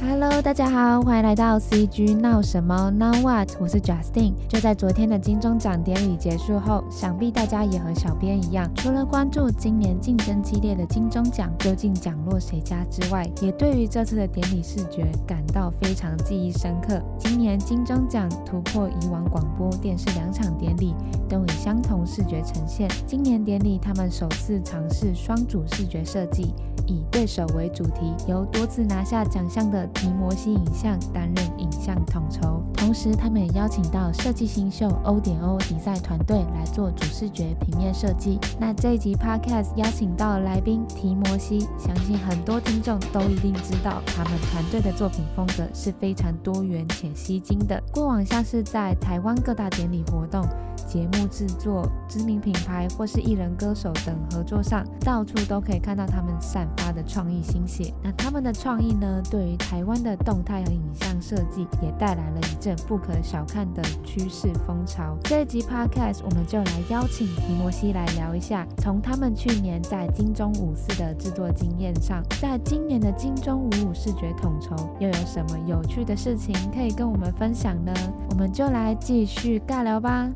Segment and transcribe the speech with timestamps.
[0.00, 3.50] Hello，大家好，欢迎来到 CG 闹什么 Now What？
[3.58, 4.32] 我是 Justin。
[4.48, 17.02] 就在昨天的金钟奖典礼结束后，想必大家也和小编一样，除了关注今年竞争激烈的金钟奖究竟奖落谁家之外，也对于这次的典礼视觉感到非常记忆深刻。
[17.18, 20.94] 今年金钟奖突破以往广播电视两场典礼
[21.28, 26.54] 都以相同视觉呈现，今年典礼他们首次尝试双主视觉设计。
[26.90, 38.38] 以对手为主题，由多次拿下奖项的提摩西影像担任影像统筹，同时他们也邀请到设计新秀欧点欧比赛团队来做主视觉平面设计。
[38.58, 47.82] 那这一集 Podcast 邀请到的来宾提摩西，相信很多听众都一定知道，他们团队的作品风格是非常多元且吸睛的。
[47.92, 50.42] 过往像是在台湾各大典礼活动、
[50.86, 57.92] 节目制作、知名品牌或是艺人歌手等合作上，到处都可以看到他们散发的创意心血。
[58.02, 65.16] 那他们的创意呢，对于台台湾的动态和影像设计也带来了一阵不可小看的趋势风潮。
[65.22, 77.94] 这一集 Podcast 我们就来邀请提摩西来聊一下，从他们去年在金钟五四的制作经验上，在今年的金钟五五视觉统筹又有什么有趣的事情可以跟我们分享呢？
[78.30, 80.28] 我们就来继续尬聊吧。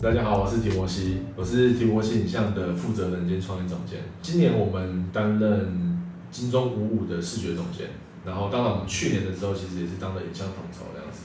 [0.00, 3.98] 大家好，我是提摩西，我是提摩西影像的负责人兼创意总监。
[4.22, 5.97] 今年我们担任
[6.30, 7.90] 金钟五五的视觉总监，
[8.24, 11.20] 然后当然我们去年的时候其实也是当了影像统筹这样子。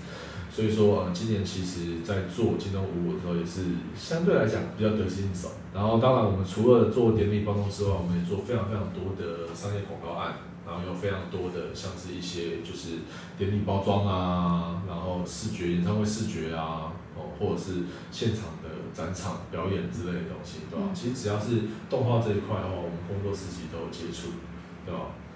[0.54, 5.50] 所以说呃，今年其实在做金钟五五的时候也是相对来讲比较得心应手。
[5.74, 13.00] 然后当然我们除了做典礼包装之外，我们也做非常非常多的商业广告案，然后有非常多的像是一些就是
[13.38, 16.94] 典礼包装啊，然后视觉演唱会视觉啊。
[17.16, 20.90] 哦或者是现场的展场表演之类的东西，对吧？
[20.94, 24.34] 其实只要是动画这一块的话，我们工作时期都有接触？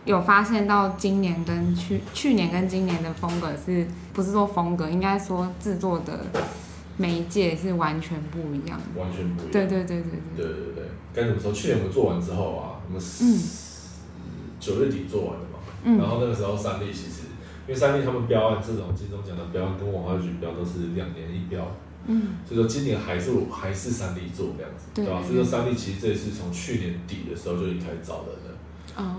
[0.05, 6.25] 有发现到今年跟去去年跟今年的风格是不是说风格，应该说制作的
[6.95, 9.51] 媒介是完全不一样，完全不一样。
[9.51, 10.45] 对对对对对。
[10.45, 10.83] 对对对。
[11.13, 11.51] 该怎么说？
[11.51, 13.01] 去年我们做完之后啊，我们
[14.59, 17.27] 九月底做完的嘛，嗯、然后那个时候三立其实，
[17.67, 21.75] 因为三立他们标案这种金钟奖的标案跟文化局标都是两年一标，
[22.05, 28.33] 嗯，所以说今年还是还是三立做这样子，对吧、所以说三立其实这也是从去年底的时候就已经开始找的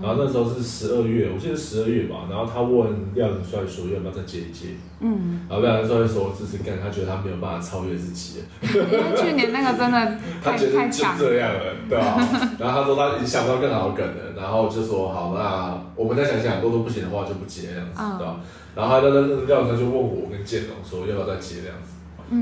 [0.01, 8.39] 然后那时候是十二月，我记得十二月吧，然后他问廖仁帅说要不要再接一接，嗯，然后廖仁帅说这是干，他觉得他没有办法超越自己。
[8.39, 12.19] 了，因为去年那个真的 他觉得就这样了，对吧？
[12.59, 18.39] 然后他说他已经想不到更好梗了，然后就说好，那我们再想想，如果不行的话就不接这样子，哦、对吧？
[18.75, 21.93] 然后他那那廖仁帅就问我跟建龙说要不要再接这样子。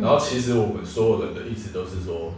[0.02, 2.34] 然后其实我们所有人的意思都是说，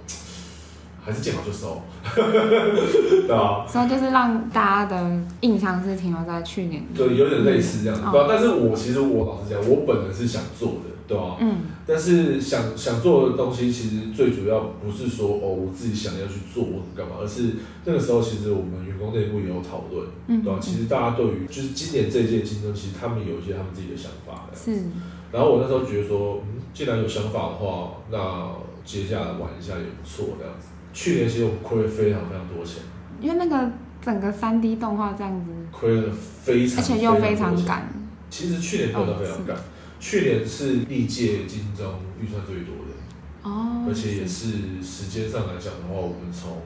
[1.09, 1.81] 还是见好就收，
[2.15, 3.65] 对吧？
[3.67, 8.27] 所以就是让大家的印象是停留在去年，对，有点类似这样子，对吧？
[8.29, 11.37] 但是我其实我老实讲，我本人是想做的，对吧？
[11.39, 11.57] 嗯。
[11.87, 17.55] 但是想想做的东西，其实最主要不是说哦，我自己想要去做或干嘛，而是
[17.85, 20.59] 那个时候其实我们员工内部也有讨论，嗯对吧？
[20.61, 24.83] 其实大家对于就是今年这届竞争，其实他们有一些他们自己的想法，是。
[25.31, 28.49] 然后我那时候觉得说，嗯，既然有想法的话，那
[28.85, 30.69] 接下来玩一下也不错这样子。
[30.93, 32.81] 去年其实我们亏了非常非常多钱，
[33.21, 37.89] 因为那个整个三 D 动画这样子，亏了非常，而且又非常赶。
[38.29, 39.57] 其实去年亏的非常赶，
[39.99, 41.85] 去年是历届金钟
[42.21, 46.61] 预算最多的，哦，而且也是时间上来讲的话，我们从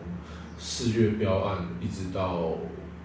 [0.57, 2.51] 四月标案一直到。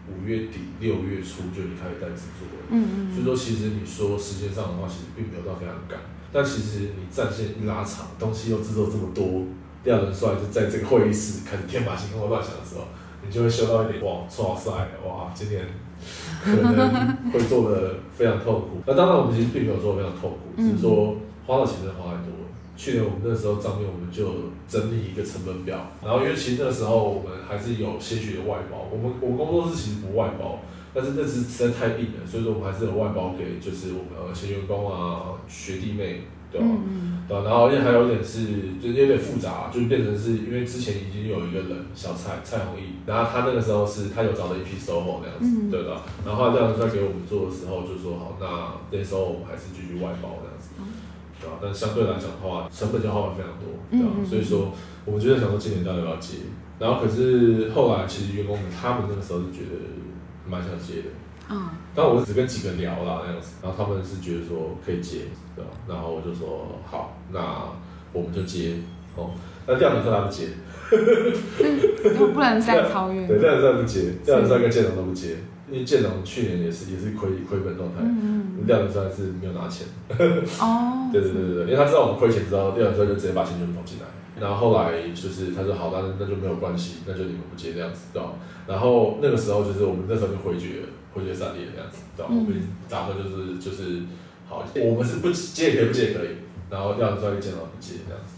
[0.09, 6.01] 五月底六月初就已经开始在制作了，嗯嗯，所以说其实你说时间上的话，其实并没有到非常赶，
[6.33, 9.45] 但其实你战线一拉长，东西又制作这么多，
[9.84, 12.84] 廖仁帅就在这个会议室开始天马行空乱想的时候，
[13.25, 14.71] 你就会嗅到一点哇，哇塞，
[15.06, 15.66] 哇，今年
[16.43, 18.83] 可能会做的非常痛苦。
[18.87, 21.16] 那当然我们其实并没有做的非常痛苦，只是说
[21.47, 22.33] 花的钱真的花太多。
[22.77, 30.60] 去年我们那时候账面我们就整理一个成本表，然后因为其实那时候我们还是有些许的外包，我们我们工作室其实不外包，
[30.95, 36.66] 但是那是实在太硬了，所以说我们还是有外包给就是我们呃前员工啊学弟妹，对吧？
[36.66, 38.47] 嗯、对，然后因为还有一点是
[38.80, 50.71] 就是有点复杂，就变成是因为之前已经有一个人小蔡蔡弘毅，然后他那个时候是他有找了一批 SOHO 那样子，嗯、对的，然后这样在给我们做的时候就说好，那那时候我们还是继续外包这样子。
[51.41, 51.56] 对吧？
[51.62, 54.10] 但相对来讲的话，成本就花了非常多，对吧？
[54.28, 54.72] 所以说，
[55.04, 56.39] 我们就在想说今年到底要不要接，
[56.80, 59.78] 然后可是后来其实员工们他们那个时候是觉得
[60.51, 61.10] 蛮想接的，
[61.50, 65.22] 嗯，但我只跟几个聊啦那样子，然后他们是觉得说可以接，
[65.56, 65.71] 对吧？
[65.89, 67.41] 然后我就说好，那
[68.12, 68.74] 我们就接
[69.16, 69.30] 哦。
[69.66, 70.48] 那量子帅他不接，
[72.18, 73.27] 就不能再超越。
[73.28, 75.36] 对，量子帅不接，量子帅跟建龙都不接，
[75.71, 79.86] 因为建龙去年也是也是亏亏本状态，嗯，量子算是没有拿钱。
[80.60, 84.06] 哦， 对对对对对，因为他知道我们亏钱之后，量子帅就直接把钱全部投进来。
[84.41, 88.30] 然后后来就是他说好，那那就没有关系，那就你们不接这样子，对吧？
[88.66, 90.83] 然后那个时候就是我们那时候就回绝
[91.18, 92.30] 回绝三列这样子，对吧？
[92.30, 94.03] 我们打算就是就是
[94.48, 96.28] 好，我们是不接也可以不接也可以，
[96.70, 98.34] 然后量子帅一见到不接这样子，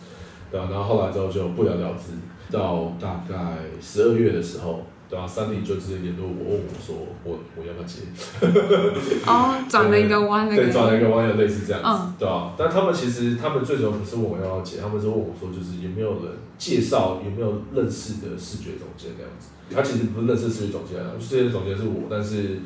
[0.51, 0.69] 对吧？
[0.71, 2.15] 然后后来之后就不了了之，
[2.51, 4.85] 到大概十二月的时候。
[5.11, 8.03] 对啊，三弟就直接联络我，问我说我我要不要接？
[9.27, 19.49] 哦，转了一个弯，对，转了一个弯，有类似这样子，嗯、对啊，但他们其实他们最主要不是问我要不要接，他们是问我说，就是有没有人介绍，有没有认识的视觉总监这样子。
[19.75, 22.61] 他其实不是认识视觉总监啊，视觉总监是我，但是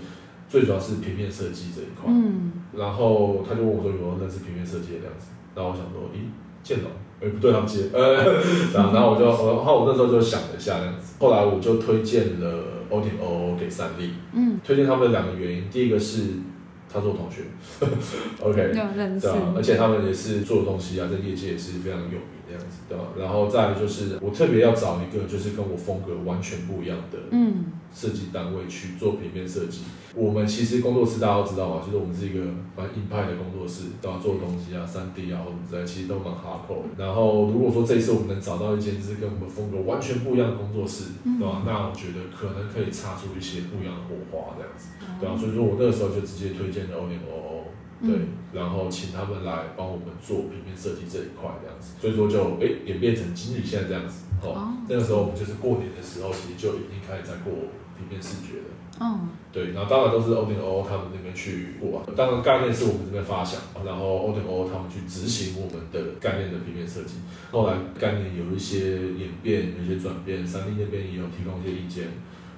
[0.47, 2.05] 最主要是平面设计这一块。
[2.09, 6.29] 嗯，然后他就问我说有没有认识平面设计的这样子，然后我想说，咦，
[6.63, 6.91] 见到。
[7.21, 7.85] 哎，不对，他们接。
[7.93, 8.15] 呃，
[8.75, 11.15] 然后，然后我就，然后我那时候就想了一下这样子。
[11.19, 14.11] 后来我就推荐了 O 点 O 给三立。
[14.33, 14.59] 嗯。
[14.65, 16.23] 推荐他们两个原因，第一个是
[16.93, 17.43] 他是我同学，
[18.41, 22.19] OK，对啊，而且他们也是做的东西啊，在业界也是非常有
[22.89, 23.05] 对吧？
[23.19, 27.65] 然后再来就是我特别要找一个就是跟我风格完全不一样的，嗯。
[27.95, 29.83] 设计单位去做平面设计，
[30.17, 32.41] 我们其实工作室大家都知道嘛，就是我们是一个
[32.77, 36.83] 蛮硬派的工作室，都要做东西啊，三 D 啊或者之类，其实都蛮 hardcore。
[36.99, 41.63] 然后如果说这一次我们能找到一间就是跟我们风格完全不一样的工作室，对吧？
[41.65, 45.39] 那我觉得可能可以擦出一些不一样的火花，这样子，对吧？
[45.39, 47.64] 所以说我那个时候就直接推荐了 O 点 O，
[48.03, 51.95] 对，然后请他们来帮我们做平面设计这一块，这样子。
[52.01, 57.53] 所以说就哎演变成今日现在这样子，哦，那个时候我们就是过年的时候，其实就已经开始在过。
[57.97, 67.19] 平面视觉了，嗯，对，然后当然都是 O 点 O 他们那边去过，当然概念是我们这边发想，然后 O 点 O 他们去执行我们的概念的平面设计，
[67.53, 72.09] 后来概念有一些演变，有一些转变，三 D 那边也有提供一些意见。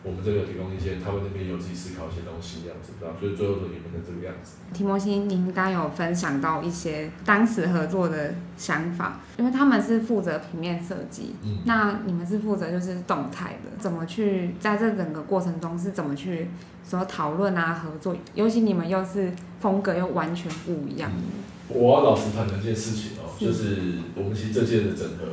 [0.06, 3.16] 我们这边有提供一些，他们那边有自己思考一些东西，这样子，对吧？
[3.18, 4.58] 所以最后就演变成这个样子。
[4.72, 16.48] 提摩西，您刚有分享到一些当时合作的想法，因为他们是负责平面设计，嗯，那你们是负责就是动态的，怎么去在这整个过程中是怎么去
[16.88, 18.16] 说讨论啊合作？
[18.34, 21.10] 尤其你们又是风格又完全不一样。
[21.12, 21.22] 嗯，
[21.68, 25.24] 我要老实谈一件事情哦，是就是我们其实这届的整合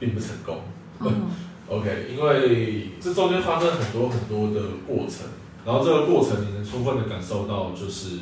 [0.00, 0.58] 并不成功。
[0.98, 1.30] 嗯
[1.68, 5.26] OK，因为这中间发生很多很多的过程，
[5.64, 8.18] 然后这个过程你能充分的感受到，就是，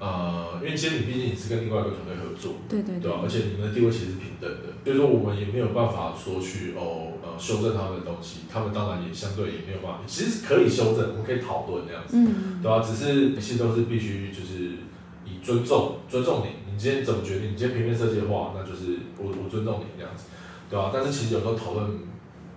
[0.00, 3.12] 呃，因为今天你毕竟你是跟另外一个团队合作，对对对？
[3.12, 12.82] 而且你们的地位其实是平等的，所以说我们也没有办法说去哦，呃，修正他们的东西，他们当然也相对也没有办法，其实可以修正，我们可以讨论这样子，嗯，对吧？
[12.82, 14.82] 只是一切都是必须就是
[15.24, 17.52] 以尊重尊重你，你今天怎么决定？
[17.52, 20.24] 你今天平面设计的话，那就是我我尊重你这样子，
[20.68, 20.90] 对吧？
[20.92, 22.09] 但是其实有时候讨论。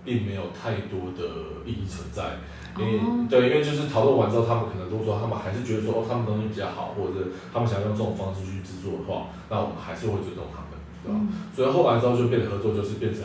[0.04, 2.36] 并没有太多的意义存在，
[2.78, 3.28] 因为、oh.
[3.28, 11.32] 对，因为就是讨论完之后，他们可能都说他们还是觉得说哦，他们东西比较好，或者他们想要用这种方式去制作的话，那我们还是会尊重他们，对吧？Mm.
[11.56, 13.24] 所以后来之后就变得合作，就是变成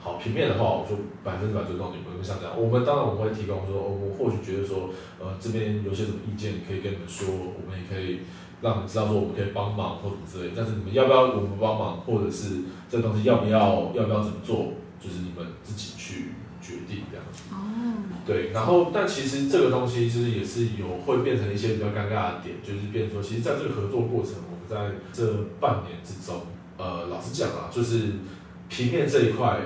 [0.00, 4.88] 好平面的话，我就百分之百尊重你们，像这样，我们当然我们会提供说，我们或许觉得说，
[5.20, 8.20] 呃，这边有些什么意见，可以跟你们说，我们也可以
[8.62, 14.72] 让你们知道说，我们可以帮忙或者之类，但是你们要不要我们帮忙，或者是这东西要不要要不要怎么做？
[15.00, 17.42] 就是你们自己去决定这样子。
[17.50, 17.56] 哦。
[18.26, 26.42] 对，然后但其实这个东西其实也是有会变成一些比较尴尬的点，就是变成说，其实在这个合作过程，我们在这半年之中，
[26.76, 28.12] 呃，老实讲啊，就是
[28.68, 29.60] 平面这一块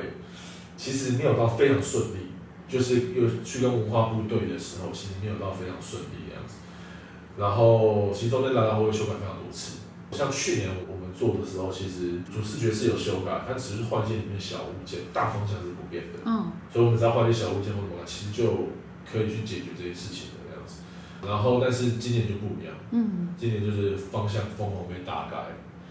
[0.77, 2.31] 其实没有到非常顺利，
[2.69, 6.55] 就是又去跟文化部对的时候，其实没有到非常顺利这样子。
[7.37, 9.79] 然后其中间来来回回修改非常多次，
[10.13, 10.94] 像去年我们。
[11.17, 16.19] 做的时候，其实主视觉是有修改，它只是换一些里面小物件，大方向是不变的。
[16.25, 18.69] 嗯，所以我们只要换一些小物件或什么，其实就
[19.11, 20.83] 可以去解决这些事情的这样子。
[21.27, 22.75] 然后，但是今年就不一样。
[22.91, 25.37] 嗯，今年就是方向疯狂被大改。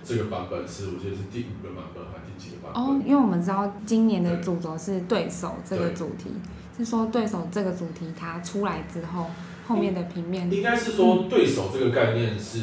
[0.04, 2.84] 这个版本是我记得是第五个版本还是第几个版本？
[2.84, 6.30] 哦，因为我们知道今年的主轴是对手这个主题，
[6.78, 9.28] 是说对手这个主题它出来之后。
[9.74, 12.60] 后面的平面应该是说，对手这个概念是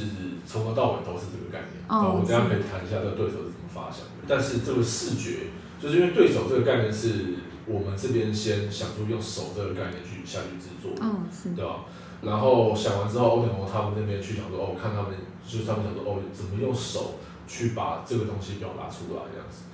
[0.47, 1.83] 从头到尾都是这个概念。
[1.89, 4.23] 哦，我等下可以谈一下这个对手是怎么发想的。
[4.29, 5.51] 但是这个视觉，
[5.81, 7.35] 就是因为对手这个概念是
[7.67, 11.85] 我们这边先想出用手这个概念去下去制作，嗯，是，对吧？
[12.23, 15.11] 然后想完之后，欧点欧他们那边去想说，哦，看他们
[15.47, 17.15] 就是他们想说，哦，怎么用手
[17.49, 19.65] 去把这个东西表达出来这样子。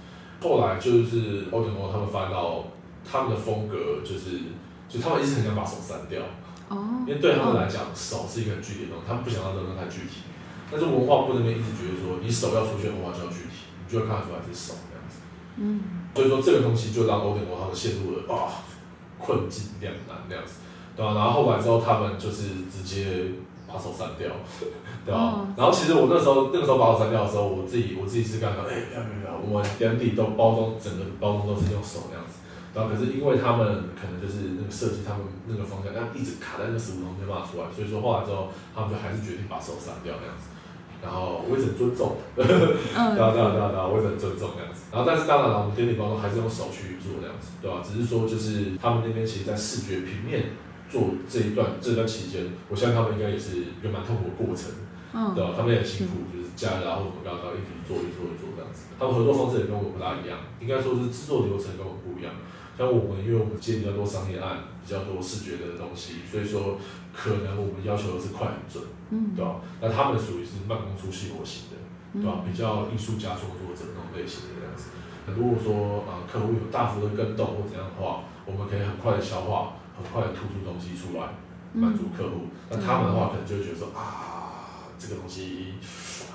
[0.40, 2.64] 后来就是欧点欧他们翻到
[3.04, 4.40] 他们的风格就是，
[4.88, 6.22] 就他们一直很想把手删掉。
[6.68, 10.26] 哦，因为对他们来讲，手是一个很具体的东西，他们不想让这个东西太具体。
[10.70, 15.22] 但是文化部那边一直觉得说，你手要出现的话就要具体，你就会看得出来是手这样子。
[15.58, 15.80] 嗯，
[16.14, 18.66] 所以说这个东西就让欧点国他们陷入了啊
[19.16, 21.14] 困境两难这样子，对吧、啊？
[21.14, 23.30] 然后后来之后他们就是直接
[23.68, 24.26] 把手删掉，
[25.06, 25.22] 对吧、啊？
[25.38, 32.25] 哦、然后其实我那时候那个时候把手删掉的时候，我自己我自己是干的，哎，不要不要不要，我们店里都包装整个包装都是用手那样子。
[32.76, 40.52] 然后可是因为他们可能就是那个设计，他们那个方向，但一直卡在那个十五中没办法出来，所以说后来之后，他们就还是决定把手删掉那样子。
[41.00, 44.92] 然后我也很尊重， 对啊对啊对啊对啊，我也很尊重这样子。
[44.92, 47.80] 然后但是当然了，我们店里包装还是用手去做这样子，对吧？
[47.80, 50.56] 只是说就是他们那边其实，在视觉平面
[50.92, 54.72] 做这一段这段期间，我相信他们应该也是一个蛮痛苦的过程，
[55.32, 55.52] 对吧？
[55.56, 58.88] 他们也很辛苦，就是假日然后什么刚刚一直做一做一做这样子。
[58.98, 62.32] 他们合作方式也跟我们不大一样，应该说是制作流程跟我们不一样。
[62.76, 66.78] 像我们，因为我们接比较多商业案，比较多视觉的东西，所以说
[67.14, 69.60] 可能我们要求的是快很准，嗯，对吧？
[69.80, 72.44] 那他们属于是慢工出细活型的，对吧？
[72.44, 74.90] 比较艺术家创作者那种类型的这样子。
[75.26, 81.32] 那如果说啊，客户有大幅的跟动或怎样的话，我们可以很快的消化，很快的突出东西出来，
[81.72, 82.52] 满足客户。
[82.68, 85.80] 那他们的话，可能就会觉得说啊，这个东西。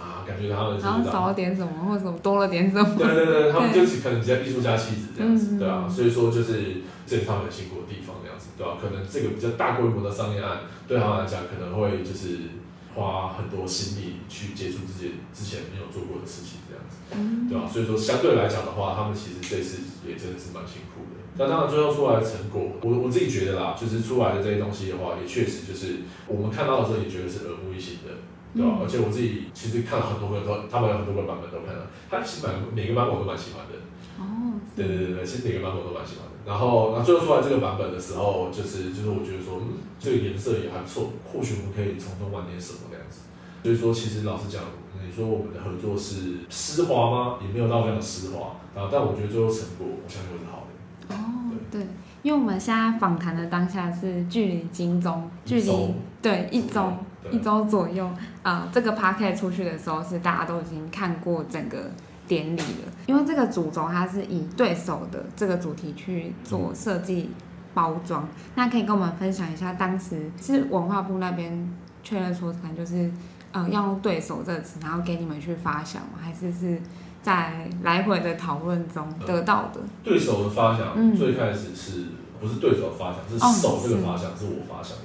[0.02, 2.96] 啊，感觉他们然后少了点什么，或者什么多了点什么。
[2.98, 8.78] 对对对， 他们就是可能比较艺术家气质这样子，对啊，所以说就是这是他们很辛苦的地方这样子，对吧？
[8.82, 12.58] 可能这个比较大规模的商业案，对他们来讲可能会就是
[12.96, 17.70] 花很多心力去接触自己之前没有做过的事情这样子，对吧？
[17.72, 21.22] 所以说相对来讲的话，他们其实这次也真的是蛮辛苦的。
[21.38, 28.12] 那当然最后出来的成果，我我自己觉得啦，就是出来的这些东西的话，也确实就是我们看到的时候也觉得是耳目一新的。
[28.54, 28.80] 对吧？
[28.82, 33.80] 而且我自己其实看了很多个，都他们有很多个版本都看了，他其实每个版本我都蛮喜欢的。
[34.20, 34.60] 哦。
[34.76, 36.32] 对对对对，其实每个版本我都蛮喜欢的。
[36.44, 43.22] 然后，那最后出来这个版本的时候，就是就是我觉得说，嗯，这个颜色也还不错，或许我们可以从中玩点什么这样子。
[43.64, 44.64] 所以说，其实老实讲，
[45.06, 47.38] 你说我们的合作是丝滑吗？
[47.42, 48.90] 也没有到非常丝滑啊。
[48.92, 51.16] 但我觉得最后成果，我相信会是好的。
[51.16, 51.88] 哦，对，对，
[52.24, 56.92] 因为我们现在访谈的当下是距离金钟距离对一周。
[57.30, 58.04] 一周左右，
[58.42, 61.92] 啊、呃，这个 packet 出去的时候是大家都已经看过整个
[62.28, 62.92] 典礼了。
[63.06, 67.30] 因为这个主轴它是以对手的这个主题去做设计
[67.76, 71.72] 包装，嗯、那可以跟我们分享一下，当时是文化部那边
[72.04, 73.10] 确认说，可能就是
[73.52, 76.18] 呃要用对手这个词，然后给你们去发想吗？
[76.20, 76.82] 还是是
[77.22, 79.80] 在来回的讨论中得到的？
[80.04, 82.06] 对手的发想，嗯、最开始是
[82.40, 83.20] 不是对手发想？
[83.30, 85.04] 是手这个发想，是我发想的。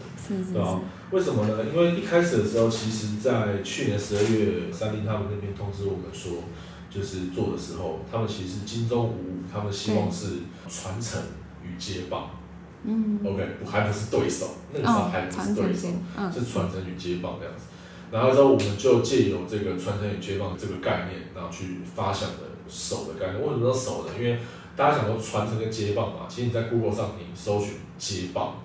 [0.52, 0.80] 对啊，
[1.12, 1.64] 为什么呢？
[1.73, 6.32] 因为一开始的时候，其实，在去年十二月，三立他们那边通知我们说，
[6.90, 11.23] 就是做的时候，他们其实金钟五五，他们希望是传承
[11.62, 12.30] 与接棒。
[12.82, 17.66] 嗯，OK，还不是对手，那个时候还不是对手，哦、是传承与接棒这样子。
[18.10, 23.42] 然后之后，我们就借由这个传承与接棒这个概念，然后去发想的手的概念。
[23.42, 24.12] 为什么说手呢？
[24.18, 24.38] 因为
[24.76, 28.56] 大家想说传承跟接棒嘛，其实你在 Google 上你搜寻接棒，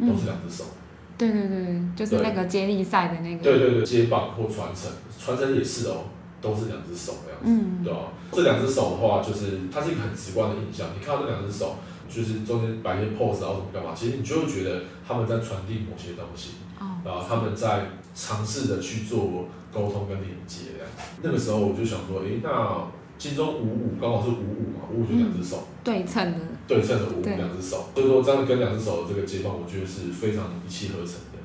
[0.00, 0.64] 都是两只手。
[0.64, 0.80] 嗯
[1.16, 3.44] 对对对，就是那个接力赛的那个。
[3.44, 6.06] 对对对，接棒或传承，传承也是哦，
[6.42, 8.00] 都是两只手的样子，嗯、对吧？
[8.32, 10.88] 这两只手的话，就是它是一个很直观的印象。
[10.92, 11.76] 你看到这两只手，
[12.10, 13.92] 就是中间摆一些 pose 啊，什么干嘛？
[13.94, 20.88] 其实你就会觉得他们在传递某些东西，啊、哦，他们在尝试的去做沟通跟连接这样。
[21.22, 22.86] 那个时候我就想说，诶，那。
[23.16, 31.38] 金钟五五刚好是五五嘛，五五就两只手，对称的，对称的五五两只手，所以说这样跟两只手的这个接棒，我觉得是非常一气呵成的。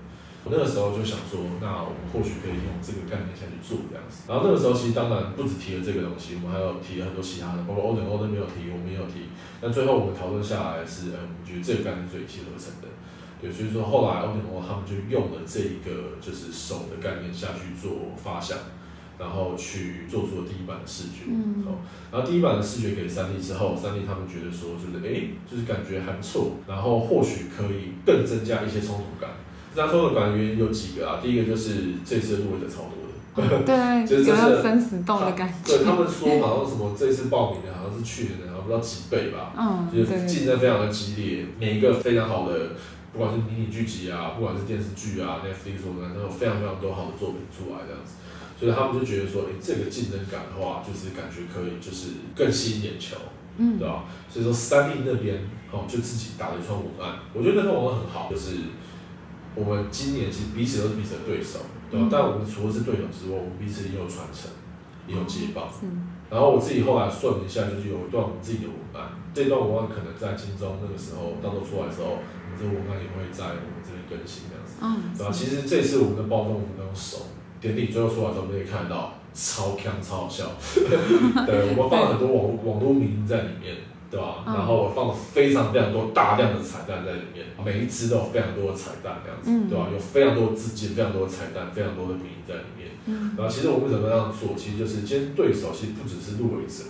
[0.44, 4.26] 我那个时候就想说，那我们或许可以用这个概念下去做这样子。
[4.26, 9.30] 然后那个时候其实当然不止提了这个东西，我们还有提了很多其他的，包括欧点欧都没有提，我们也有提。
[9.62, 12.90] 但最后我们讨论下来是，嗯，我们觉得这个概念最一气呵成的。
[13.42, 18.58] 对，所以说后来欧点欧他们就用了这一个就是手的概念下去做发想。
[19.20, 21.76] 然后去做出了第一版的视觉，嗯，好，
[22.10, 29.32] 然后第一版的视觉给三 D 之后，三 D 他们觉得说，就是哎，就是感觉还不错，然后或许可以更增加一些冲突感。
[29.76, 35.76] 这样冲突感的原因有几个啊，第一个就是这次入围者超多的，哦、对，就是这是生死斗的感觉。
[35.76, 42.70] 对，他们说好像什么这次报名的好像是去年的，好像不知道几倍吧，嗯，就是竞争非常的激烈，每一个非常好的，
[43.12, 48.14] 不管是迷你剧集啊，不管是电视剧啊，Netflix 什么的，都有非常非常多好的作品出来这样子。
[48.60, 53.16] 所以他们就觉得说，诶、欸，这个竞争感的话，就是感觉可以，就是更吸引眼球，
[53.58, 54.04] 嗯，对吧？
[54.30, 55.40] 所以说三立那边
[55.72, 58.58] 哦，就自己打了一串文案，我觉得那串文案很好，就是
[59.56, 62.06] 我们今年其实彼此都是彼此的对手，对吧？
[62.06, 64.52] 嗯、但我们除了是对手之外，我们彼此也有传承，
[65.08, 65.68] 也有接棒。
[65.82, 66.08] 嗯。
[66.30, 72.20] 然后我自己后来算了一下，就是有一段我们自己的文案，这段文案可能在金钟那个时候，到时候出来的时候，
[72.60, 74.76] 这个文案也会在我们这边更新这样子。
[74.84, 75.16] 嗯。
[75.18, 75.32] 对吧？
[75.32, 77.32] 其实这次我们的包装，我们都用手。
[77.62, 80.52] 典礼最后出来的时候，你可以看到超强超好笑。
[81.48, 83.76] 对，我们放了很多网网络名在里面，
[84.10, 84.44] 对吧？
[84.46, 89.88] 然后我放了非常非常多大量的彩蛋在里面，每一只都有非常多的彩蛋这样子，对吧？
[89.92, 92.88] 有非常多的资金，非常多的彩蛋，非常多的名在里面。
[93.36, 94.56] 然后其实我们怎么样做？
[94.56, 96.84] 其实就是今天对手其实不只是入围者。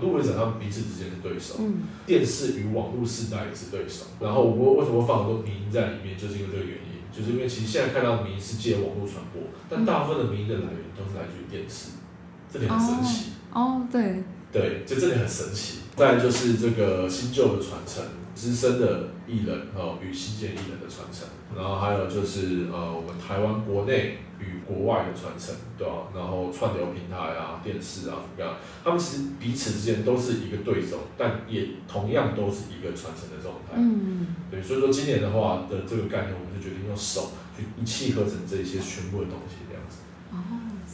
[0.00, 4.06] 入围者他们彼此之间是对手，嗯、电视与网络世代也是对手。
[4.20, 11.90] 然后我为什么会放很多迷音在里面，就是因为这个原因，就是因为其实现在看到的迷音是借网络传播，但大部分的迷音的来源都是来自于电视，
[12.52, 13.30] 这点很神奇。
[13.52, 15.78] 哦，哦，对，对，就这点很神奇。
[15.94, 18.04] 再来就是这个新旧的传承，
[18.36, 21.26] 资深的艺人哦与新进艺人的传承，
[21.56, 24.18] 然后还有就是呃我们台湾国内。
[24.38, 26.12] 与国外的传承，对吧、啊？
[26.14, 28.58] 然后串流平台啊、电视啊怎么样？
[28.84, 33.76] 他们其实彼此之间都是一个对手，但也同样都是一个传承的状态。
[33.76, 40.04] 嗯，对，所以说今年的话的这个概念，我们就决定用手去一气呵成这些全部的东西这样子。
[40.32, 40.36] 哦，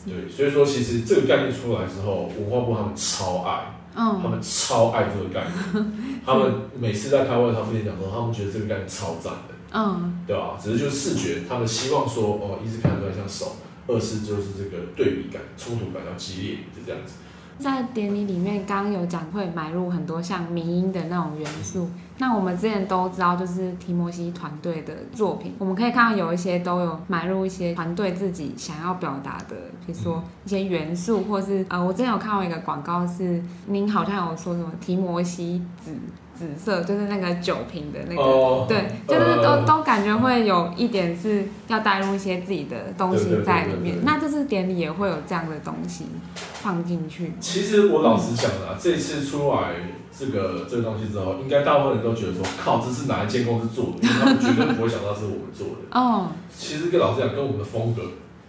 [0.07, 5.93] 对，所以说其实这个概念出来之后，文化部他们超爱，嗯，他们超爱这个概念，
[6.25, 9.55] 他们每次在开会，他们也讲说，他们觉得这个概念超赞的。
[9.75, 10.59] 嗯，对吧？
[10.61, 13.57] 只是就是视觉，他们希望说，哦，一是看出来像手，
[13.87, 17.15] 二是就是这个对比感、冲突感要激烈，就这样子。
[17.59, 21.89] 在典礼里面，刚刚有讲会买入很多像迷音的那种元素。
[22.23, 35.93] 那我们之前都知道，就是提摩西团队的作品，我们可以看到有一些都有买入一些团队自己想要表达的，比如说一些元素，或是呃，我之前有看过一个广告，是您好像有说什么提摩西紫。
[36.35, 43.99] 紫色就是那个酒瓶的那个，oh, 对，就是都、呃、都感觉会有一点是要带入一些自己的东西在里面。
[44.03, 46.07] 那这次典礼也会有这样的东西
[46.55, 47.35] 放进去。
[47.39, 49.75] 其实我老实讲啊，嗯、这次出来
[50.23, 54.07] 这个这个东西之后，应该大部分人都觉得说，靠，这是哪一间公司做的？
[54.07, 55.99] 因为他们绝对不会想到是我们做的。
[55.99, 58.03] 哦，其实跟老实讲，跟我们的风格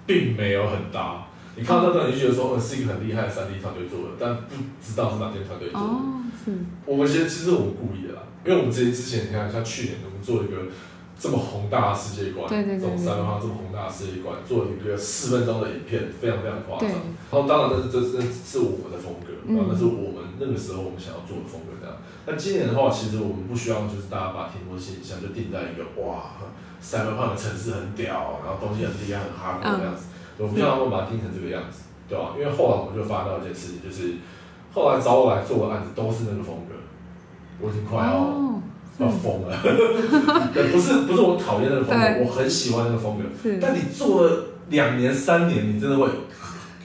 [0.05, 1.25] 并没有很搭。
[1.55, 5.85] 你看到这段，你就觉得说，呃，是一个很厉害的三 D 团队做的，但不知道是哪间团队做的。
[5.87, 6.51] 哦，是。
[6.85, 10.69] 我们其实其实我们故意的啦，因为我们之前之前你看，像去年我们做一个
[11.23, 16.89] 这么宏大的世界观，对对对，这种三维化这么宏大的世界观，做一个四分钟的影片，非常非常夸张。
[16.91, 21.95] 然后当然这是这是这是我们的风格，然后那是我们那个时候我们想要做的风格这样。
[22.27, 26.43] 那今年的话，其实我们不需要就是大家把提摩西形象就定在一个哇，
[26.83, 30.11] 三维化的城市很屌，然后东西很厉害很哈扣这样子。
[30.35, 32.35] 我们希望他们把它定成这个样子，对吧？
[32.35, 34.19] 因为后来我们就发现到一件事情，就是
[34.75, 36.75] 后来找我来做的案子都是那个风格，
[37.63, 38.52] 我已经快要、哦、
[39.03, 39.57] 要疯了。
[40.53, 43.23] 对，不是不是我讨厌那个风格，我很喜欢那个风格。
[43.61, 46.07] 但你做了两年三年，你真的会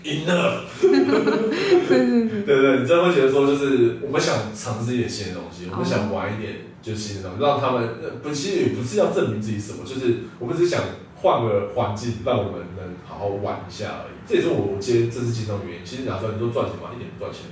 [0.04, 0.60] enough。
[0.80, 7.88] 对对对，你真的会觉得说，就是我们想尝试一点新的东西，我们想玩一点就新的东西，让他们
[8.22, 10.82] 不，其实也不是要证明自己什么，就是我们只是想。
[11.20, 14.14] 换个环境，让我们能好好玩一下而已。
[14.24, 15.84] 这也是我接这次金钟的原因。
[15.84, 17.50] 其实你要说你说赚钱嘛，一点不赚钱，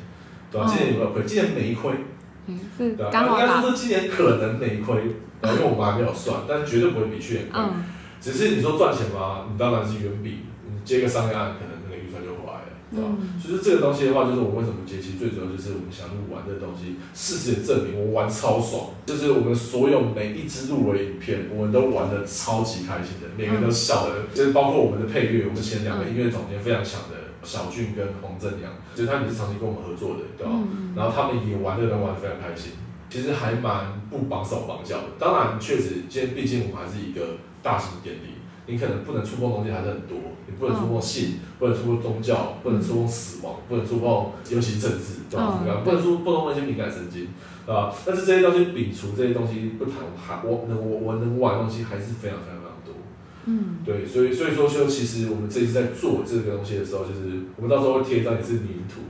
[0.52, 0.68] 对吧？
[0.70, 1.24] 今年有没有亏？
[1.26, 1.90] 今年没亏，
[2.46, 3.26] 嗯，是对吧？
[3.28, 5.02] 应该说是今年可能没亏，
[5.42, 7.62] 因为我们还没有算，但绝对不会比去年亏。
[8.20, 9.46] 只是你说赚钱吗？
[9.52, 11.76] 你当然是远比你接个商业案可能。
[12.92, 18.94] 嗯，其实这个东西的话，就是我们为什么接，其实最主要就是我们想入玩这个东西，事实也证明我玩超爽。
[19.04, 24.30] 就是我们所有每一支入围影片，我们都玩的超级开心的，每个人都笑的。
[24.32, 30.52] 就是包括我们的配乐，我们前两个音乐总监非常强的小俊跟黄正良，就是他们也是长期跟我们合作的，对吧？
[30.96, 32.72] 然后他们也玩这个玩的非常开心，
[33.08, 35.04] 其实还蛮不绑手绑脚的。
[35.18, 38.34] 当然，确实，今天毕竟我们还是一个大型典礼。
[38.68, 45.62] 你可能不能触碰东西还是很多，你不能触碰性，嗯、不能触碰宗教，不能触碰死亡，不能触碰尤其政治，对吧？
[45.64, 47.28] 嗯、不能触碰那些敏感神经，
[47.64, 47.94] 对吧？
[48.04, 52.55] 但是这些东西摒除这些东西不谈，还我能我我能玩的东西还是非常非常。
[53.46, 59.00] 嗯，对，所以所以说就其实我们这一次在做这个东西的时候，就是我们到时候会贴一张也是迷因图，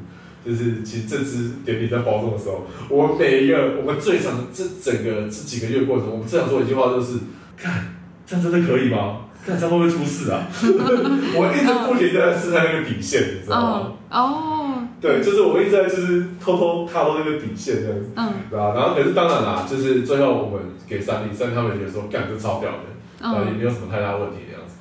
[0.45, 7.19] 就是其实这次典礼在包装的时候，我们每一个我们最长这整个这几个月过程，我们最想说一句话就是：
[7.57, 7.97] 看，
[8.27, 9.23] 这样真的可以吗？
[9.47, 10.49] 看这样会不会出事啊？
[10.53, 13.93] 我一直不停在试探那个底线，你知道吗？
[14.11, 18.75] 哦，对，就是我一直在就是偷偷踏到那个底线这样子，嗯，对吧？
[18.75, 24.77] 然后可是当然啦，就是最后我们给三立，三立他们也说干这超屌的，然后也没有什么太大问题的样子，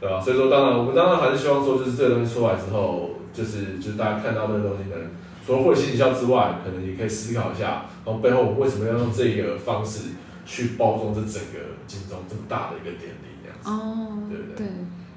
[0.00, 0.20] 对吧？
[0.20, 5.08] 所以说当然我们当然还是希望说，就是这个东西出来之后，就是就是大家看到这个东西可能
[5.46, 10.10] 除了会心一笑之外，可能也可以思考一下，然后背后我们为什么要用这个方式
[10.44, 13.28] 去包装这整个金钟这么大的一个典礼。
[13.64, 14.66] 哦，对，对，对，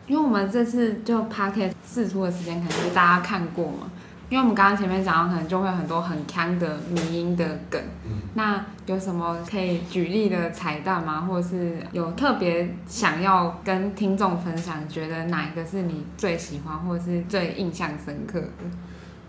[0.07, 3.91] 因为我们这次就 Podcast 试出的时间可能是大家看过嘛，
[4.31, 7.81] 因为我们刚刚前面讲到，可能就会有很多很锵的迷音的梗。
[8.05, 8.21] 嗯。
[8.33, 11.27] 那有什么可以举例的彩蛋吗？
[11.29, 18.47] 或者是有特别想要跟听众分享，觉得哪一个是你最喜欢，或者是最印象深刻的？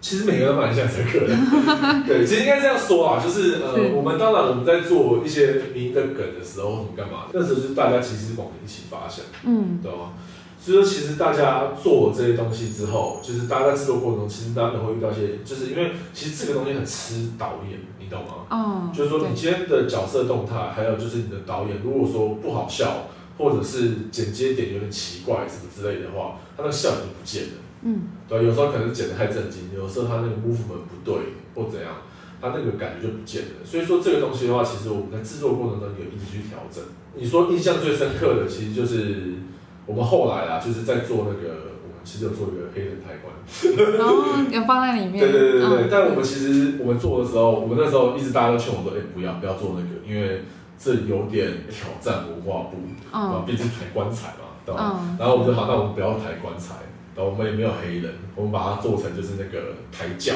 [0.00, 1.34] 其实每个都蛮印象深刻的。
[2.06, 7.26] 对，其实应该这样说啊，就是呃，是我们当然我们在做一些迷音的梗的时候，什么干嘛？
[7.32, 10.12] 那时候是大家其实是跟我们一起发想，嗯，对吧？
[10.64, 18.46] 所以说，其实大家做这些东西之后，就是大家在制作过程中，其实大家都会遇到一些，就是因为其实这个东西很吃导演，你懂吗？
[18.48, 18.92] 嗯。
[18.96, 27.54] 就是说，你今天的角色动态，还有就是你的导演，如果说不好笑，或者是剪接点有点奇怪什么之类的话，他那个笑点就不见了。
[27.82, 28.02] 嗯。
[28.28, 31.90] 对，有时候可能剪得太正经，有时候他那个 movement 不对或怎样，
[32.40, 33.66] 他那个感觉就不见了。
[33.66, 36.84] 所以说，这个东西的话，其实我们在制作过程中有一直去调整。
[37.16, 39.42] 你说印象最深刻的，其实就是。
[39.86, 44.14] 我们后来啊，就是在做那个，我们其实有做一个黑人抬棺，然后
[44.50, 45.18] 有放在里面。
[45.20, 45.84] 对对对对对。
[45.84, 50.44] 嗯、但我们其实我们做的时候，我们那时候一直大家都劝我说，哎、欸，不要不要做那个，因为
[50.78, 52.76] 这有点挑战文化部，
[53.10, 55.00] 啊、嗯，毕竟抬棺材嘛，对吧？
[55.00, 56.74] 嗯、然后我们就好，那我们不要抬棺材，
[57.16, 60.34] 然后我们也没有黑人，我们把它做成就是那个抬轿，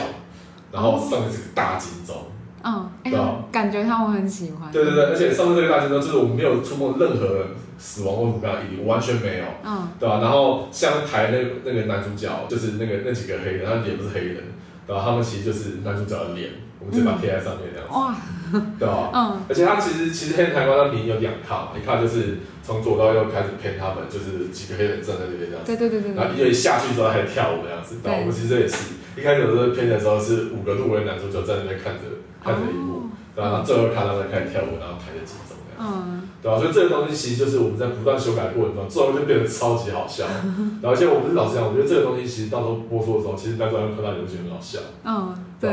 [0.73, 2.17] 然后上面是个大金钟。
[2.65, 4.73] 嗯，哎、欸，吧感觉他们很喜欢。
[4.73, 7.47] 对对对，而且上面这个大金钟，就是我们没有触碰任何
[7.79, 9.45] 死亡或者什么样的议题，完全没有。
[9.65, 10.21] 嗯，对吧？
[10.21, 14.45] 然后像台那那个男主角，就是那个那几个黑人，他脸不是黑人，
[14.87, 15.03] 对吧？
[15.05, 17.93] 他们其实就是男主角的脸，我们就把它贴在上面这样子。
[17.95, 18.17] 哇、
[18.53, 19.11] 嗯，对吧？
[19.13, 25.67] 嗯，而且他其实其实黑人抬棺的名有两套，一套就是从左到右开始骗他们，就是几个黑人站在那边这样子。
[25.67, 26.15] 对对对对。
[26.15, 28.19] 然后因为下去之后还跳舞这样子，对吧？
[28.19, 32.01] 我们其实也是一开始的时候骗的时候是五个路人男主角在那边看着。
[32.43, 33.11] 看着一幕？
[33.35, 36.59] 然后最后看他们开始跳舞，然后抬着几种这样，嗯，对吧？
[36.59, 40.27] 所以这个东西其实就是我们在不断修改过程中，最后就变得超级好笑。
[40.81, 44.81] 然后而且我们是老实讲，我觉得这个东西其实到时候播出的时候，其实大家看到也会觉得很好笑。
[45.05, 45.71] 嗯，对。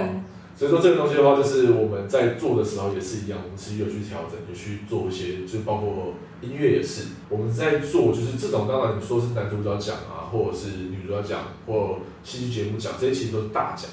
[0.55, 13.89] 所以说这个东西的话，就是我们在做的时候也是一样，我们持续有去调整，有去做一些，就包括音乐也是，我们在做就是这种，当然你说是男主角奖啊，或者是女主角奖，或戏剧节目奖，这些其实都是大奖，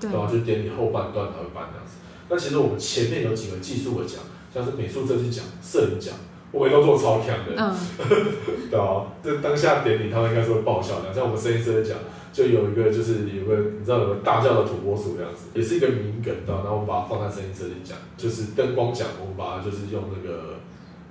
[0.00, 0.26] 对吧？
[0.32, 1.98] 就典礼后半段才会颁这样子。
[2.30, 4.20] 那其实我们前面有几个技术的奖，
[4.52, 6.14] 像是美术设计奖、摄影奖，
[6.52, 7.76] 我们都做超强的，嗯、
[8.70, 11.12] 对啊，这当下典礼他们应该是会爆笑的。
[11.14, 11.98] 像我们摄影师的奖，
[12.32, 16.52] 就有一个就是有个你知道有个大叫的土拨鼠这样子，也是一个名梗的。
[16.64, 20.56] 然后我们把它放在摄影设计奖，就是灯光奖，我们把它就是用那个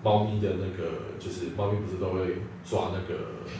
[0.03, 3.19] 猫咪的那个就是猫咪不是都会抓那个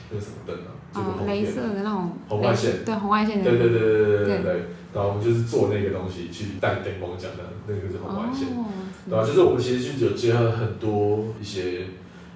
[0.09, 2.85] 那个什么灯啊就是红色的那种红外线。
[2.85, 4.53] 对红外线对对对对对对对
[4.93, 8.47] 然后我们就是做那个东西去带灯光讲的那个是红外线
[9.09, 11.87] 对啊就是我们其实就有结合很多一些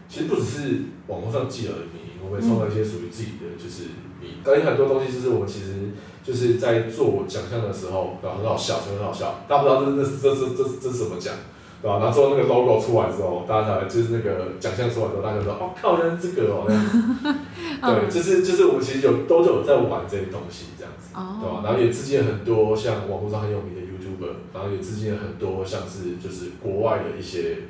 [0.09, 1.79] 其实不只是网络上记得的
[2.23, 3.89] 我们创造一些属于自己的就是
[4.21, 5.91] 你而且很多东西就是我们其实
[6.23, 11.33] 就是在做奖项的时候然后很好笑就很好笑大家不知道这这这这这这是什么奖
[11.81, 11.97] 对吧？
[11.97, 16.65] 然后之后那个 logo 出来之后，大家才就是那个奖项出来之后，大家就说：“哦，靠，原来是这个哦。”
[17.81, 21.61] 对，就是就是我们其实有都有在玩这些东西，这样子，对吧？
[21.65, 27.63] 然后也致敬很多像网络上很有名的 YouTuber，然后也致敬很多像是就是国外的一些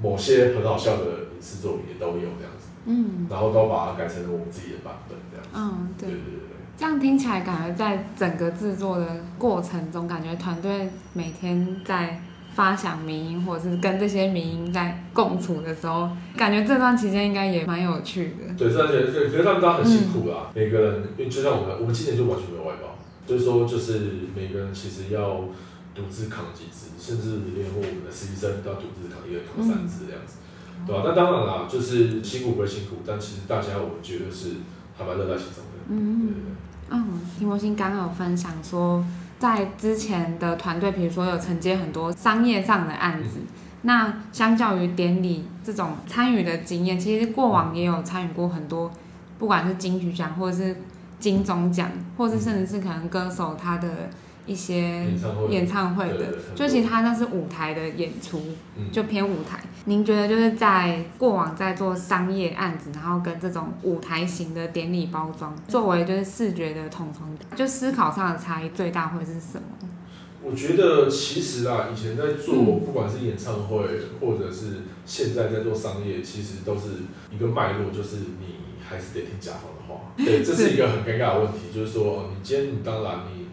[0.00, 2.68] 某些很好笑的影视作品也都有这样子。
[2.86, 3.26] 嗯。
[3.28, 5.50] 然后都把它改成了我们自己的版本，这样子。
[5.54, 6.56] 嗯，对对对对。
[6.78, 12.22] 这样听起来，感觉在整个制作的过程中，感觉团队每天在。
[12.58, 18.52] 发想民音，或者是跟这些民音在共处的时候，感觉这段期间应该也蛮有趣的。
[18.58, 20.48] 对，这段时间，对，觉得他们都很辛苦啦。
[20.48, 25.46] 嗯、每个人，因为就像我们，我们今年就完全没有外包，就是说，就是每个人其实要
[25.94, 30.38] 独自扛几只，甚至连我们的实习生都要独自扛一个扛三只这样子，
[30.80, 31.02] 嗯、对吧？
[31.06, 34.66] 那当然啦，就是辛苦归辛苦，但其实大家我们觉得是
[34.98, 35.78] 还蛮乐在其中的。
[35.86, 36.18] 嗯嗯。
[36.18, 39.04] 对对对嗯，提摩星刚刚有分享说。
[39.38, 43.40] 在之前的团队，比如说有承接很多商业上的案子，
[43.82, 48.90] 那相较于典礼这种参与的经验，其实过往也有参与过很多，
[49.38, 50.76] 不管是金曲奖，或者是
[51.18, 54.10] 金钟奖，或者是甚至是可能歌手他的。
[54.48, 55.06] 一些
[55.50, 58.40] 演唱会的，就其实他那是舞台的演出，
[58.90, 59.60] 就偏舞台。
[59.84, 67.20] 您觉得就是在过往在做商业案子，然后跟这种舞台型的典礼包装，作为就是视觉的统筹，
[67.54, 69.88] 就思考上的差异最大会是什么？
[70.42, 73.84] 我觉得其实啊，以前在做不管是演唱会，
[74.20, 76.88] 或者是现在在做商业，其实都是
[77.30, 80.12] 一个脉络，就是你还是得听甲方的话。
[80.16, 83.47] 对，这是一个很尴尬的问题，就是说，你今天你当然你。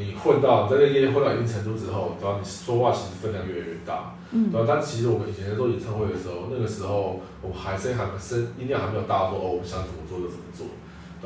[0.00, 4.64] 你混到在这个业界混到一定程度之后，然后你说话其实分量越来越大，嗯，对吧？
[4.66, 10.64] 但其实我们以前在做演唱会的时候，那个时候我们还是还声音量还没有大到说哦，我们想怎么做就怎么做，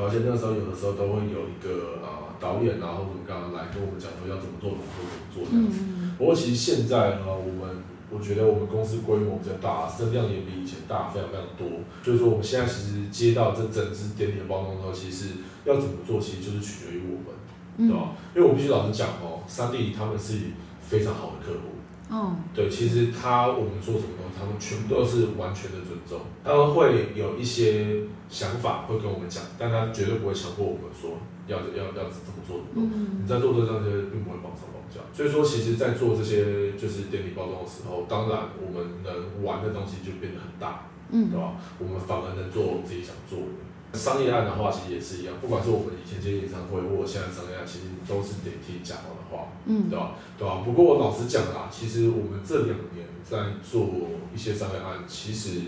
[0.02, 5.78] 而且那个时候有的时候都会有一个啊、呃、导演啊或者什么刚刚来跟我们讲说要怎么做怎么做怎么做这样子。
[5.87, 7.78] 嗯、不过其实现在呢，我们
[8.10, 17.34] 我觉得我们公司规模比较大，声量也比以前大非常非常多，所以说我们现在其实接到这整支典礼的包装之后，其实要怎么做，其实就是取决于我们。
[17.76, 18.12] 对吧？
[18.34, 20.38] 因为我必须老实讲哦，三 D 他们是
[20.80, 21.74] 非常好的客户。
[22.08, 22.37] 哦。
[22.54, 26.20] 对，其实他我们做什么东西，他们全部都是完全的尊重。
[26.44, 32.60] 他们会有一些想法会跟我们讲，但他绝对不会强迫我们说要要要怎么做。
[32.74, 33.22] 嗯。
[33.22, 35.00] 你在做这些并不会绑手绑脚。
[35.12, 40.87] 所以说，其实，在做这些就是典礼包装的时候，当然我们能玩的东西就变得很大。
[41.10, 41.30] 嗯。
[41.30, 41.54] 对吧？
[41.78, 43.46] 我们反而能做我们自己想做的。
[43.94, 50.12] 商业案的话，其实也是一样，不管是我们以前接演唱会，或者现在商业案，其实都是得听甲方的话，嗯，对吧？
[50.37, 50.62] 对吧？
[50.64, 53.87] 不过我老实讲啊，其实我们这两年在做
[54.35, 55.61] 一些商业案，其实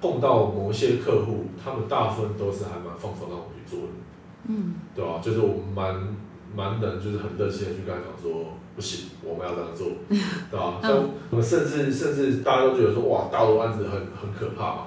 [0.00, 3.92] 碰到某一些客户，他们大部分都是还蛮放手让我们去做的，
[4.48, 5.20] 嗯，对吧？
[5.22, 6.16] 就是我们蛮
[6.54, 10.78] 蛮能，就是很热心的去跟他讲说，不行，我们要这样做，对吧？
[10.82, 10.92] 像
[11.30, 14.86] 我们甚至甚至大家都觉得说，哇，大陆案子很很可怕嘛。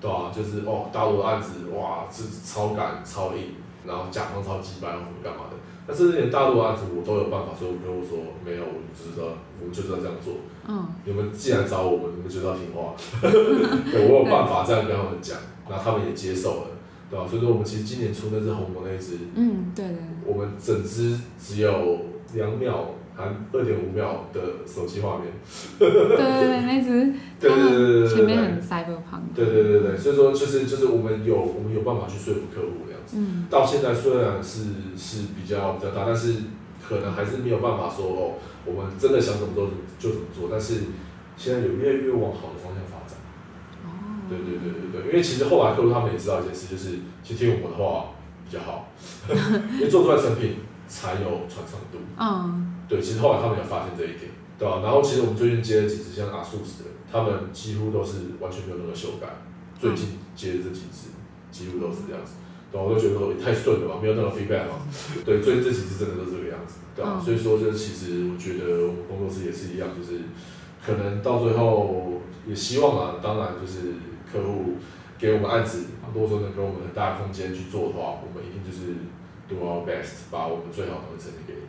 [0.00, 3.54] 对啊，就是哦，大陆的案子哇，是超赶超硬，
[3.86, 5.56] 然后甲方超鸡掰或者干嘛的。
[5.86, 9.28] 但是连大陆的案子我都有办法说，跟我说没有，我们就知道，
[9.60, 10.34] 我们就是要这样做。
[10.66, 10.86] 嗯。
[11.04, 12.94] 你们既然找我们，你们就是要听话。
[13.22, 15.38] 对，我有办法这样跟他们讲，
[15.70, 16.66] 那他们也接受了，
[17.08, 17.26] 对吧？
[17.28, 19.98] 所以说我们其实今年出那只红魔那一只，嗯，对的。
[20.26, 22.00] 我们整只只有
[22.34, 22.84] 两秒。
[23.16, 25.32] 含二点五秒的手机画面，
[25.78, 34.64] 对对对，那只， 对对对对对，前面很 cyberpunk，对对对对，所以说就是就是我们有我们有办法去说服客户这样子，嗯，到现在虽然是
[34.96, 36.34] 是比较比较大，但是
[36.86, 38.34] 可能还是没有办法说哦，
[38.66, 40.74] 我们真的想怎么做就怎么做，但是
[41.38, 43.16] 现在有越来越往好的方向发展，
[43.84, 48.10] 哦，对对对对对，因为其实后来客户他们也知道一件事，就是其实听我们的话
[48.48, 48.92] 比较好，
[49.74, 52.74] 因为做出来成品才有传唱度，嗯。
[52.88, 54.80] 对，其实后来他们有发现这一点，对吧？
[54.82, 59.26] 然后其实我们最近接了几支像阿素斯的，他们几乎都是完全没有任何修改。
[59.78, 61.12] 最近接的这几支，
[61.50, 62.32] 几乎都是这样子，
[62.72, 64.80] 对，我都觉得说也太顺了吧，没有那个 feedback 嘛。
[65.24, 67.20] 对，最近这几支真的都是这个样子，对吧？
[67.22, 70.22] 所以说，就是其实我觉得我们工作室也是一样，就是
[70.80, 74.00] 可能到最后也希望啊，当然就是
[74.32, 74.80] 客户
[75.18, 78.96] 给我们案子，如果说能给我们很大的空间去做的话，我们一定就是
[79.48, 81.65] do our best，把我们最好的东西呈现给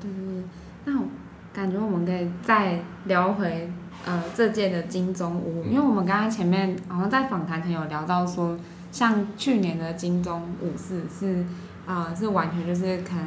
[0.00, 0.44] 对对对，
[0.84, 1.06] 那我
[1.52, 3.70] 感觉我们可以再聊回
[4.04, 8.58] 呃这届的金钟五，嗯、因为我们刚刚前面好像在访谈前有聊到说，
[8.92, 11.42] 像去年的金钟五四是
[11.86, 13.24] 啊、呃、是完全就是可能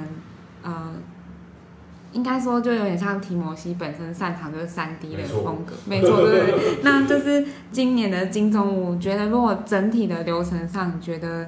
[0.64, 0.94] 呃，
[2.12, 11.44] 应该说就有点像提摩西本身擅长就是三 D 的风格，没错，对对对，那就是今年的金钟舞，觉得如果整体的流程上，你觉得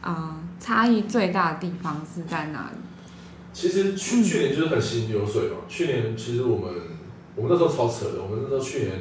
[0.00, 2.78] 啊、呃、差异最大的地方是在哪里？
[3.54, 5.58] 其实去去年就是很行云流水嘛。
[5.62, 6.74] 嗯、去年其实我们
[7.36, 8.92] 我们那时候超扯的，我们那时候去年，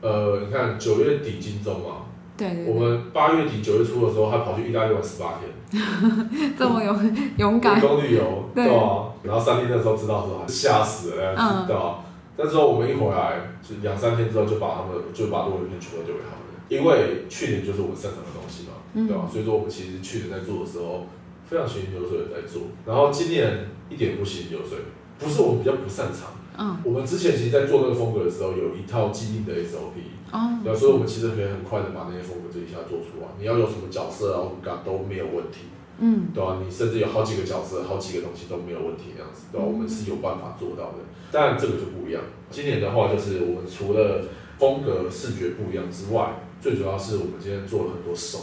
[0.00, 5.46] 呃，你看九月底金钟嘛，对，对，对，我们八月底九月初的时候还跑去意大利玩十八天，
[6.58, 12.04] 这么勇勇敢，员工旅游，对，对啊，然后三天那时候知道的时候还吓死了，嗯、对吧？
[12.36, 19.28] 但之后我们一回来，就两三天之后就把他们就把录影片全部丢给他们，因为去年就是我们擅长的东西嘛，嗯、对吧？
[19.30, 21.06] 所以说我们其实去年在做的时候。
[21.48, 24.78] 非常行云流水的在做，然后今年一点不行云流水，
[25.18, 26.34] 不是我们比较不擅长。
[26.58, 30.00] 嗯，我们之前其实，在做那个风格的时候，有一套既定的 SOP。
[30.32, 33.28] 哦，对，所以我们其实可以很快的把那些风格这一下做出来。
[33.38, 35.68] 你要有什么角色啊，干都没有问题。
[35.98, 36.58] 嗯，对吧？
[36.64, 39.66] 你甚至有好几个角色，好几个东西都没有问题，那样子，对吧？
[39.66, 41.04] 我们是有办法做到的。
[41.30, 42.22] 当然，这个就不一样。
[42.50, 44.24] 今年的话，就是我们除了
[44.58, 48.38] 风格视觉不一样之外，最主要是我们今天做了很多手。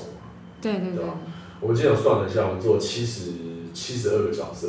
[0.61, 1.03] 对对对。
[1.63, 3.31] 我们今天有算了一下，我们做七十
[3.73, 4.67] 七十二个角色，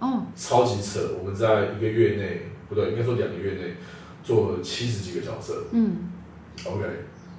[0.00, 0.98] 哦，超级扯！
[1.20, 3.76] 我们在一个月内，不对，应该说两个月内
[4.24, 6.10] 做了七十几个角色，嗯
[6.66, 6.84] ，OK，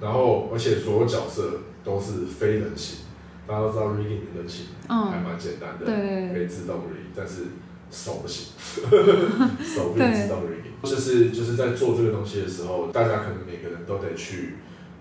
[0.00, 3.00] 然后而且所有角色都是非人形，
[3.46, 7.42] 大家都知道 rigging 的人形，嗯，还蛮简单的，对，可以自动 rig，但是
[7.90, 8.54] 手不行，
[9.62, 14.54] 手不能自动 rigging，就是就是在做这个东西的时候，大家可能每个人都得去。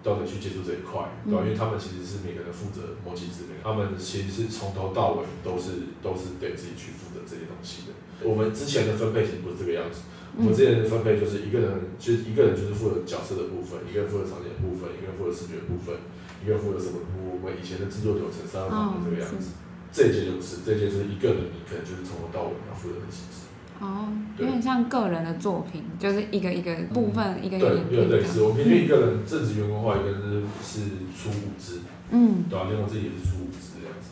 [0.03, 1.41] 都得去接触这一块，对吧？
[1.41, 7.95] 因为他们其实是每个人负责模拟之类，他们其实是从头到尾都是都是得自己去负责这些东西的。
[8.27, 10.03] 我们之前的分配其实不是这个样子，
[10.35, 15.95] 我们之前的分配就是一个人，其实一个人就是负责角色的部分，一个人负责场景的部分，一个人负责视觉的部分，
[16.43, 16.99] 一个人负责什么？
[17.31, 18.67] 我们以前的制作流程是要
[18.99, 19.55] 这个样子。
[19.93, 23.47] 这一届就不是，这一届就是一个人，你可能就是从头到尾要负责的形式。
[23.79, 24.07] 哦，
[24.37, 27.69] 有点像个人的作品，就是一个一个部分，嗯、一个一个。
[27.69, 30.21] 对，有类似，我们平均一个人正职员工的话，一个人
[30.63, 30.79] 是是
[31.15, 31.81] 出五支，
[32.11, 32.69] 嗯，对吧、啊？
[32.69, 34.11] 连我自己也是出五支这样子。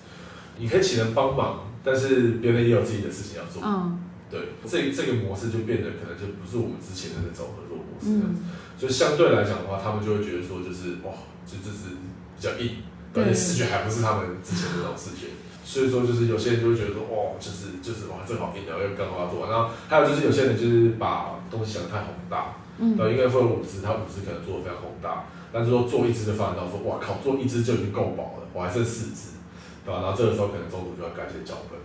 [0.57, 3.61] 你可以请人帮忙，但是别人也有自己的事情要做。
[3.63, 8.41] 嗯，对，这这个模式就变得可能就不是我们之前的那种合作模式这样子。
[8.43, 11.13] 嗯，就相对来讲的话，他们就会觉得说，就是哇，
[11.45, 11.95] 就这是
[12.35, 12.83] 比较硬，
[13.15, 15.31] 而且视觉还不是他们之前的那种视觉。
[15.71, 19.47] 所以说，就是有些人就会觉得说，哦，就是就是哇，这好硬啊，要干嘛做？
[19.49, 29.39] 然后还有就是有些人就是把东西想得太宏大，嗯，然后应该分五支，他五支可能做的非常宏大，但是说做一支就发现到说，哇靠，做一支就已经够饱了，我还剩四支，
[29.85, 30.01] 对吧？
[30.03, 31.79] 然后这个时候可能中途就要改一些脚本，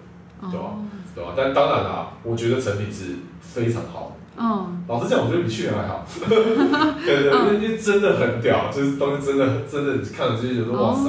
[0.50, 0.82] 对吧？
[1.14, 1.30] 对吧？
[1.36, 11.08] 但当然啦，我觉得成品是非常好，嗯，老实讲，我觉得比去年还好， 对对对，因为真的很屌，就是东西真的真的看了就觉得哇塞。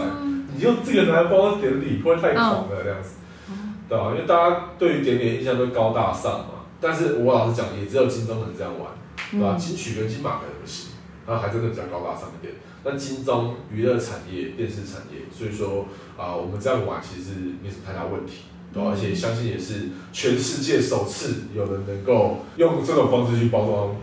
[0.57, 3.17] 你用这个来包装典礼，不会太狂了这样子，
[3.87, 4.11] 对吧？
[4.11, 6.65] 因为大家对于典礼印象都高大上嘛。
[6.81, 8.89] 但是我老实讲，也只有金钟能这样玩，
[9.31, 9.55] 对吧？
[9.57, 10.91] 金曲跟金马可能不行，
[11.25, 12.53] 然后还真的比较高大上一点。
[12.83, 15.85] 那金钟娱乐产业、电视产业，所以说
[16.17, 17.31] 啊，我们这样玩其实
[17.63, 18.91] 没什么太大问题，对吧？
[18.91, 23.95] 而且相信也是全世界首次有人能够用这种方式去包装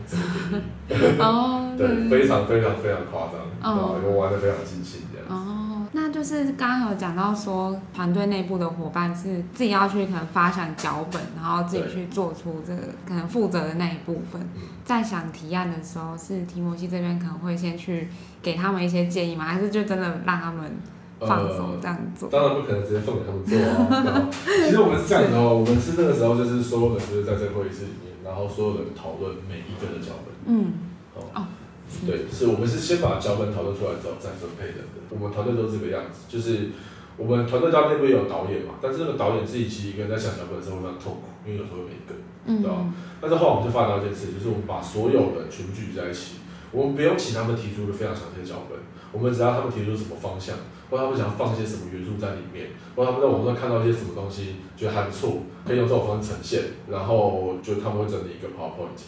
[0.89, 1.19] 这个典礼。
[1.23, 4.01] 哦，对，非常非常非常夸张，对吧？
[4.05, 5.03] 我玩的非常尽兴
[6.25, 14.41] 就是刚刚有讲到说，团队内部的伙伴是自己要去可能发想脚本，然后自己去做出这个可能负责的那一部分。
[14.87, 18.09] 在想提案的时候，是提摩西这边可能会先去
[18.41, 19.45] 给他们一些建议吗？
[19.45, 20.73] 还是就真的让他们
[21.21, 22.31] 放手这样做？
[22.31, 24.31] 当然不可能直接放给他们做啊。
[24.65, 30.33] 其实我们是这样的哦，我们是那个时候就是所有人就是在这个会议室里面，然后所有人讨论每一个的脚本。
[30.47, 30.73] 嗯。
[31.35, 31.45] 哦。
[32.07, 34.85] 对，是我们是先把脚本讨论出来之后再分配的。
[35.11, 36.71] 我们团队都是这个样子，就是
[37.17, 42.15] 我们团队当中内部也有导演嘛，但是那个导演自己其实一个人在想脚本的时候会非常痛苦，因为有时候会没梗，
[42.63, 42.93] 对吧？
[43.21, 48.77] 但是后来我们就发现到一件事，就是我们把所有人全部聚集在一起，我们不用请他们提出一个非常详细的脚本，
[49.13, 50.57] 我们只要他们提出什么方向，
[50.91, 58.99] 或者他们想要放一些什么元素在里面，或者他们在网上看到一些什么东西觉得还不错，可以用这种方式呈现，然后就他们会整理一个 PowerPoint。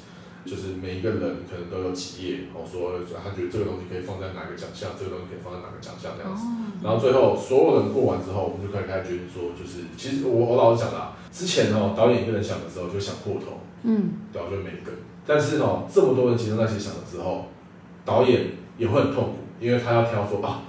[0.46, 6.46] 就是每一个人可能都有几页，然后说他觉得这个东西可以放在哪个奖项，这个东西可以放在哪个奖项这样子。
[6.82, 14.94] 然后最后所有人过完之后，我们就可以开始决定说，就是其实我我老实讲啦，之前哦导演一个人想的时候就想破头，嗯，对，就每个。
[15.26, 17.46] 但是哦这么多人集中在一起想的时候，
[18.04, 20.62] 导演也会很痛苦，因为他要挑说啊。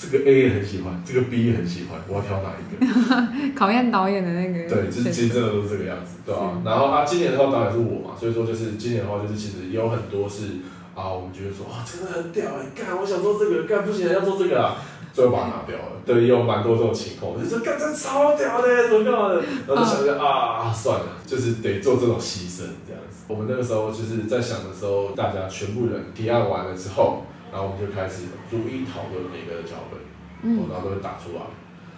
[0.00, 3.52] 这个 A 也很喜欢，这个 B 也很喜欢，我要挑哪一个？
[3.54, 4.66] 考验导演的那个。
[4.66, 6.56] 对，就是其实真的都是这个样子，对吧？
[6.56, 14.76] 是然后啊，今年的话导演是我嘛，所以说就是今年的话就是其实也有很多是啊，我们觉得说哇，真的很屌哎，干，我想做这个，干不行，要做这个啊，
[15.12, 16.00] 最后把它拿掉了。
[16.08, 19.42] 对，也有蛮多这种情况，就是干这超屌的， 怎么干嘛的？
[19.68, 23.28] 然后就想着啊，算了，就是得做这种牺牲这样子。
[23.28, 27.26] 我们那个时候就是在想的时候，大家全部人提案完了之后。
[27.52, 29.98] 然后我们就开始逐一讨论每个的脚本，
[30.42, 31.42] 嗯，然后都会打出来，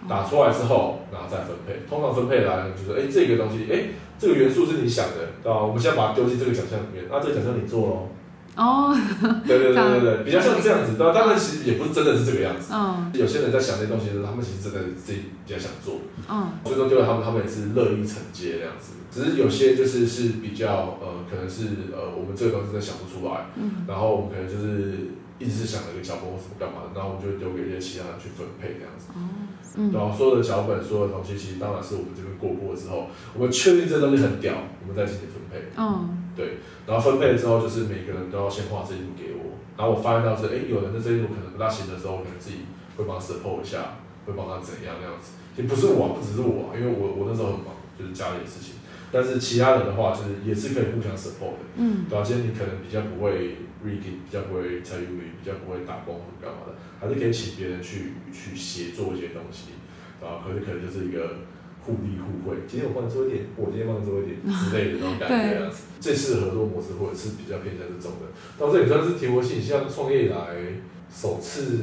[0.09, 1.87] 打出来之后，然后再分配。
[1.87, 5.61] 通常分配来就是，哎，这个东西，哎，这个元素是你想的，对吧？
[5.61, 8.09] 我们现在把它丢进这个奖项里面，那这个奖项你做喽。
[8.55, 8.93] 哦，
[9.47, 11.11] 对对对对对， 比较像这样子，对吧？
[11.11, 12.71] 当然其实也不是真的是这个样子。
[12.71, 16.01] 嗯，有些人在想这些东西的时候，他们其实真的自己比较想做。
[16.29, 18.93] 嗯，所以说就他们他们也是乐意承接这样子。
[19.09, 23.47] 只是有些就是是比较呃，可能是呃，我们这个东西真的想不出来。
[23.55, 25.13] 嗯，然后我们可能就是。
[25.43, 29.11] 一直是想了一个脚本或什么干嘛的，然后我们就丢给一些其他人去分配这样子。
[29.75, 35.73] 嗯，然后所有的脚本、所有的东西，其实当然是我们这边过过之后，我们确定这东西很屌，我们再进行分配。
[35.75, 36.61] 嗯，对。
[36.85, 39.57] 然后分配了之后，就是每个人都要先画这一幕给我。
[39.75, 45.33] 然后我发现到是，哎，有人的这一幕可能不大行的时候，我可能自己会帮他 support 一下，会帮他怎样那样子。
[45.57, 48.75] 也不是我，不只是我，因为我我那时候很忙，就是家里的事情。
[49.11, 51.65] 但是其他人的话，就是也是可以互相 support 的。
[51.77, 52.23] 嗯，对吧？
[52.23, 53.57] 今天你可能比较不会。
[53.91, 59.71] 比较不会参与，比较不会打工或干嘛的，还是可以请别人去去协作一些东西，
[60.23, 61.39] 啊，可是可能就是一个
[61.81, 62.57] 互利互惠。
[62.67, 65.83] 今天我帮你做一点，我今天帮你做一点 之类的那种感觉样子。
[65.99, 70.55] 对这次的合作模式或者是比较偏向这种的，到这也算是提摩西像创业以来
[71.13, 71.79] 首次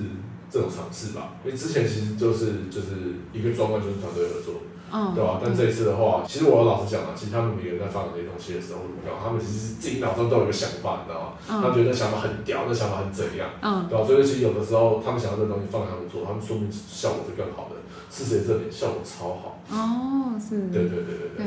[0.51, 1.37] 这种尝试吧。
[1.45, 4.63] 因为之前其实就是就是一个专案就是团队合作。
[4.93, 5.41] 嗯，对吧？
[5.43, 8.81] 但这一次的话，其实我要老实讲啊，其实他们每个人在发展这些东西的时候，
[9.23, 11.33] 他们其实自己脑中都有一个想法，你知道吗？
[11.47, 13.49] 他们觉得想法很屌，那想法很怎样？
[13.63, 14.05] 嗯，对吧？
[14.05, 17.77] 所以其实有的时候，他们想要这个东西放给他们做，他们说明效果是更好的。
[18.11, 19.61] 事实证明效果超好。
[19.71, 20.69] 哦，是。
[20.69, 21.47] 对对对对对。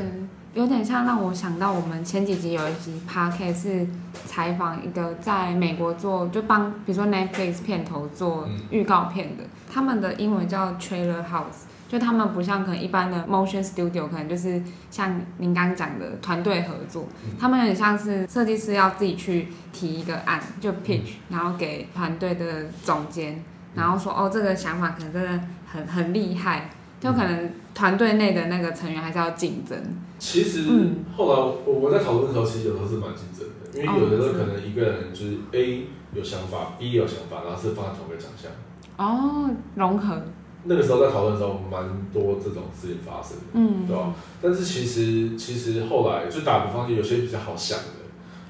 [0.54, 3.86] 有点像让我想到我们前几集有一集 podcast 是
[4.26, 11.68] 采访一个在美国做，就帮比如说 Netflix 片头做预告片的，他们的英文叫 Trailer House。
[11.94, 23.44] 就他们不像可能一般的 motion studio，可能就是像您刚讲的团队合作，嗯、他们很像是设计师要自己去提一个案，就 pitch，、嗯、然后给团队的总监，
[23.76, 26.68] 然后说哦这个想法可能真的很很厉害，
[26.98, 29.78] 就可能团队内的那个成员还是要竞争。
[30.18, 38.50] 其实、嗯、后来我我在讨论的时候，其实有时候是蛮竞争的，因为有的时候可能一个人就是 A 有想法，B 有想法，然后是放在同一个奖项。
[38.96, 40.20] 哦，融合。
[40.66, 44.14] 那个时候在讨论的时候，蛮多这种事情发生的，嗯，对吧？
[44.40, 47.84] 但是其实其实后来就打比方，就有些比较好想的，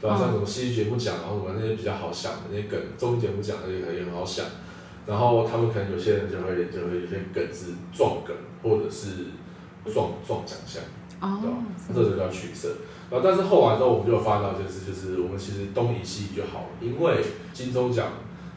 [0.00, 0.16] 对吧？
[0.16, 4.46] 像什么戏剧节目奖，然后什么那些比较好想的那些梗，综艺节目奖那些也很好想。
[5.06, 9.26] 然后他们可能有些人就会就会有些梗是撞梗，或者是
[9.92, 10.82] 撞撞奖项，
[11.20, 11.56] 哦，对吧？
[11.92, 12.68] 这就叫取舍。
[13.10, 18.06] 然后但是后来之后，我们就有发现到一件事，就是我们其实东移西就好了，因为金钟奖。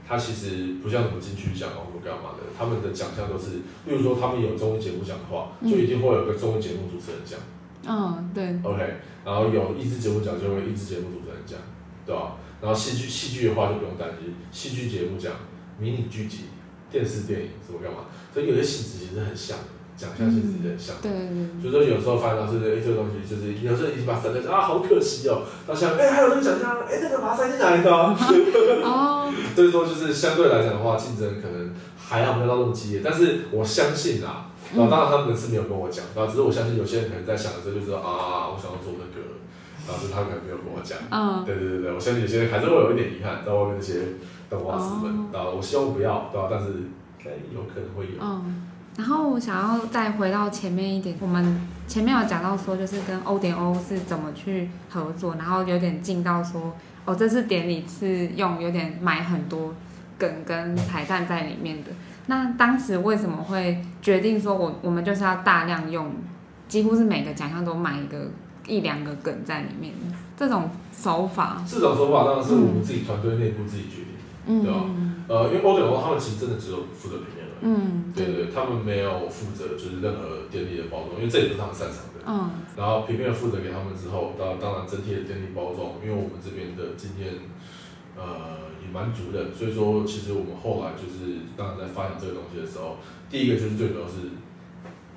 [0.07, 7.37] 它其实不像什么金曲奖啊或干嘛的，他们的奖项都是，例如说他们有综艺节目奖的话，就一定会有个综艺节目主持人奖。
[7.85, 8.57] 嗯，对。
[8.63, 8.95] OK，
[9.25, 11.59] 然后有益智节目奖就会益智节目主持人奖，
[12.05, 12.37] 对吧？
[12.61, 15.33] 然后戏剧戏剧的话就不用担心，戏剧节目奖、
[15.77, 16.45] 迷你剧集、
[16.89, 19.65] 电视电影什么干嘛，所以有些性质其实很像的。
[19.97, 21.19] 奖项其实很像，对对
[21.59, 25.41] 对，所以说有时候发现到是，哎，这个东西就是有时候已经把它省在啊，好可惜哦。
[25.65, 27.91] 到现在，哎，还有这个奖项，哎，那个把它塞进来的。
[27.91, 29.33] 哦。
[29.55, 39.41] 所以说就是相对来讲的话，竞争可能还好没有到那么激烈，但是我相信啊，然后当然他们是没有跟我讲，然后只是我相信有些人可能在想的时候就知道啊，我想要做那个，
[39.87, 40.99] 然后是他们可能没有跟我讲。
[41.09, 41.43] 嗯。
[41.43, 46.47] 对对对对，我相信有些人还是会有一点遗憾，在外面那些动画师们，然后我希望不要，对吧？
[46.51, 46.85] 但是
[47.25, 48.21] 哎，有可能会有。
[48.21, 48.66] 嗯。
[48.97, 56.75] 然后我想要再回到前面一点，我们前面有讲到说，就是跟 O 点 O 是怎么去合作，然后有点进到说，
[57.05, 59.73] 哦，这次典礼是用有点买很多
[60.17, 61.91] 梗跟彩蛋在里面的。
[62.25, 66.11] 那当时为什么会决定说我我们就是要大量用，
[66.67, 68.31] 几乎是每个奖项都买一个
[68.67, 69.93] 一两个梗在里面，
[70.35, 71.63] 这种手法？
[71.69, 74.15] 这种手法当然是我们自己团队内部自己决定，
[74.47, 74.79] 嗯、对吧？
[75.27, 77.36] 呃，因为欧点 O 他们其实真的只有负责平面。
[77.61, 82.21] 嗯，对，对对，他们没有负责就是任何电力的包装，因为这也不是他们擅长的。
[82.25, 82.51] 嗯。
[82.75, 87.33] 然后平面负责给他们之后，当当然整体的电力包装，因为我们这边的经验，
[88.15, 92.97] 呃，也蛮足的，所以说其实我们后来就是当然在发展这个东西的时候，
[93.29, 94.29] 第一个就是最主要是，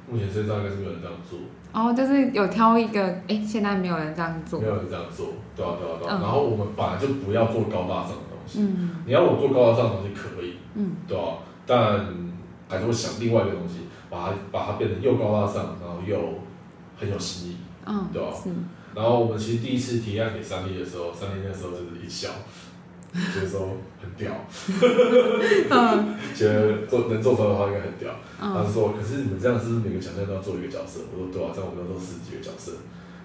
[0.08, 1.38] 目前世界上应该是没有人这样做。
[1.72, 4.60] 哦，就是有挑一个，哎，现在没有人这样做。
[4.60, 6.18] 没有人这样做，对啊对啊对啊。
[6.18, 8.60] 嗯、然后我们本来就不要做高大上的东西。
[8.62, 9.02] 嗯。
[9.04, 10.54] 你要我做高大上的东西可以。
[10.74, 10.92] 嗯。
[11.06, 12.29] 对啊，但。
[12.70, 16.16] 还是会想另外一个东西，把它把它变得又高大上，然后又
[16.96, 18.28] 很有新意，嗯，对吧？
[18.32, 18.48] 是。
[18.94, 22.30] 然后我们其实第一次提案给三立的时候，三立那时候就是一笑，
[23.12, 24.32] 就是说很屌，
[25.70, 28.10] 嗯， 觉得做能做出来的话应该很屌。
[28.38, 31.00] 他就说，可是你们这样是不是每个奖项都要做一个角色？
[31.12, 32.72] 我说对啊，这样我们要做十几个角色。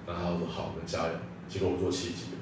[0.06, 1.14] 然后他说好，我们加油。
[1.48, 2.34] 结果我做七集，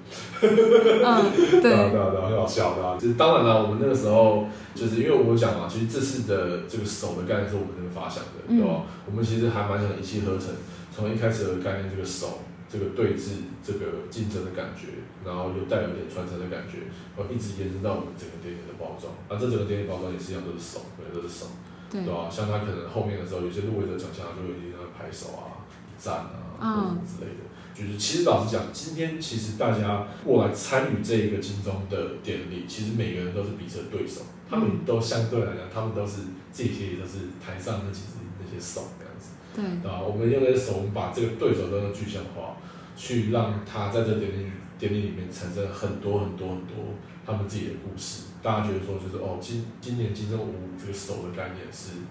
[0.41, 2.97] 嗯，对， 对啊，对啊，很好笑，的啊。
[2.99, 4.45] 其实当然了，我们那个时候
[4.75, 8.83] 就是因为我讲嘛，其实这次的这个手的概念是我们那边发想的，对吧？
[9.05, 10.49] 我们其实还蛮想一气呵成，
[10.93, 12.39] 从一开始的概念，这个手，
[12.69, 19.13] 这个对峙，这个竞争的感觉，然后又带有点传承的感觉，然后一直延伸到我们整个电影的包装。
[19.29, 21.47] 啊，这整个电影包装也是一样，都是手，对，都是手，
[21.89, 22.27] 对吧？
[22.29, 25.63] 像他可能后面的时候，有些入围者奖项就会一定要拍手啊、
[26.03, 27.43] 赞啊，或者什么之类的。
[27.73, 36.21] 就是其实老实讲，今天其实大家过来参与这一个金钟的典礼，其实每个人都是彼此的对手，他们都相对来讲，他们都是
[36.53, 39.31] 这些都是台上那几只那些手这样子。
[39.55, 39.89] 对。
[39.89, 42.57] 啊，我们用那些手，我们把这个对手都能具象化，
[42.95, 44.45] 去让他在这典礼
[44.77, 46.93] 典礼里面产生很多很多很多
[47.25, 48.25] 他们自己的故事。
[48.43, 52.05] 大家觉得说，就是哦，今今年金钟五这个手的概念是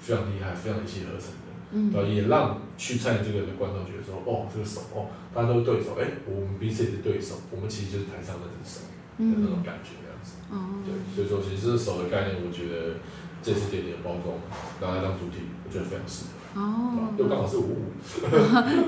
[0.00, 1.28] 非常厉害，非常一气呵成。
[1.72, 8.84] 嗯，也让去参与这个的观众觉得说，哦，这个手，哦，大家都是对手，哎，我们彼此也是对手，我们其实就是台上那只手
[9.18, 10.36] 的那种感觉，这样子。
[10.52, 13.00] 嗯，对，所以说其实这个手的概念，我觉得
[13.42, 14.36] 这次典礼的包装
[14.80, 16.41] 拿来当主题，我觉得非常适合。
[16.54, 17.76] 哦，又刚好是五五。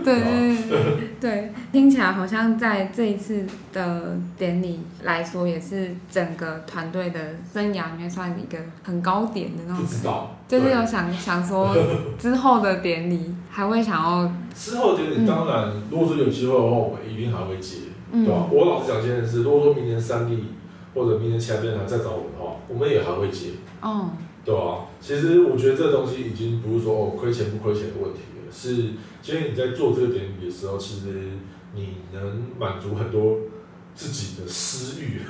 [0.05, 7.21] 对对对对，听起来好像在这一次的典礼来说，也是整个团队的
[7.53, 9.85] 生涯里面算一个很高点的那种。
[9.85, 10.37] 不知道。
[10.47, 11.75] 就是有想想说
[12.19, 14.31] 之后的典礼还会想要。
[14.55, 17.79] 之后的典礼当然，如果说有机会的话，我们一定还会接，
[18.13, 18.47] 对吧？
[18.51, 20.45] 我老实讲，现在是如果说明年三立
[20.95, 23.53] 或者明年其他电台再找我们的话，我们也还会接。
[23.81, 24.11] 哦。
[24.45, 28.93] 对啊，其实我觉得这个东西已经不是说哦亏钱不亏钱的问题了，是
[29.23, 31.07] 其实你在做这个典礼的时候，其实
[31.75, 33.39] 你能满足很多
[33.95, 35.21] 自己的私欲，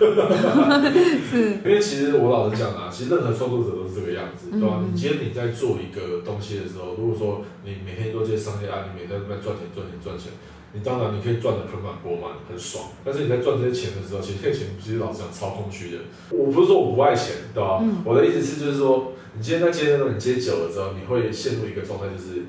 [1.31, 4.83] 是，因为其实我老实讲啊，其实任何创作者都是这个样子，对吧？
[4.85, 10.33] 你今天你在做一个东西的时候，如果说你每天都接商业案，你每天都在赚钱赚钱赚钱，
[10.75, 12.87] 你当然你可以赚的盆满钵满，很爽。
[13.05, 15.99] 但是你在赚这些钱的时候，其实这些钱其实老实讲超空虚的。
[16.31, 17.79] 我不是说我不爱钱，对吧？
[17.81, 22.43] 嗯、我的意思是就是说，你今天在接的时候，你接久了之后，你会陷入一个状态，就是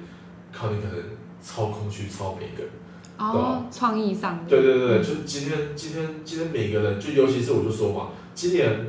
[0.52, 1.06] 靠你可能
[1.40, 2.72] 超空虚、超每个人。
[3.20, 4.50] 哦，创意上的。
[4.50, 8.88] 对对对，就今天今天今天每个人，就尤其是我就说嘛，今年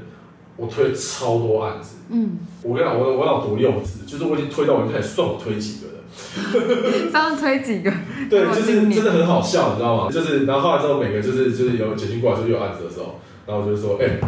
[0.57, 1.97] 我推超多案子。
[2.09, 2.39] 嗯。
[2.62, 5.95] 我跟你讲，我我要多幼稚，就是我已经推到我开始算我推几个了。
[7.12, 7.92] 这样推几个？
[8.30, 10.10] 对，就是真的很好笑，你知道吗？
[10.10, 14.20] 就是然后后来之后每个就是就是有简讯过来说有案子的时候，然后我就说，哎、欸，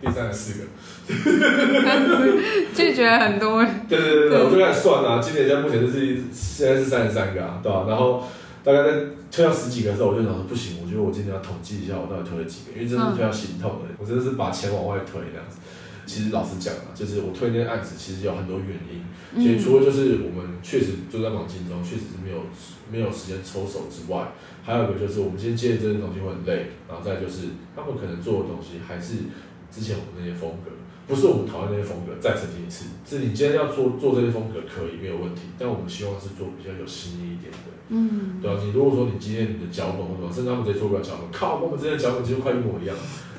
[0.00, 0.66] 第三个四个。
[2.74, 3.64] 拒绝很多。
[3.88, 7.84] 对对对对，我就开始算啊，今年现在目前就是现在是三十三个啊，对吧？
[7.88, 8.24] 然后。
[8.66, 8.90] 大概在
[9.30, 15.58] 推到十几个的时候，我就想说不行，我觉得我今天要统计一下我到底推了几个，因为真的是推到心痛的，我真的是把钱往外推这样子。
[16.06, 19.04] 其实老实讲啊，就是我推那些案子，其实有很多原因。
[19.36, 22.42] 其实除了就是我们确实就在忙金中，确实是没有
[22.90, 24.32] 没有时间抽手之外，
[24.62, 29.28] 还有一个就是我们今天接的这些东西会很累，然后再就是他们可能做的东西还是
[29.70, 30.70] 之前我们那些风格。
[31.06, 38.60] 不是我们讨厌那些风格，再澄清一次，是你今天要做做这些风格可以没有问题，但我们希望是做比较有新意一点的，嗯，对吧？
[38.60, 42.96] 你如果说你今天你的脚本或者甚至他们直接做不了脚本，靠，我们之前脚本其实快一模一样，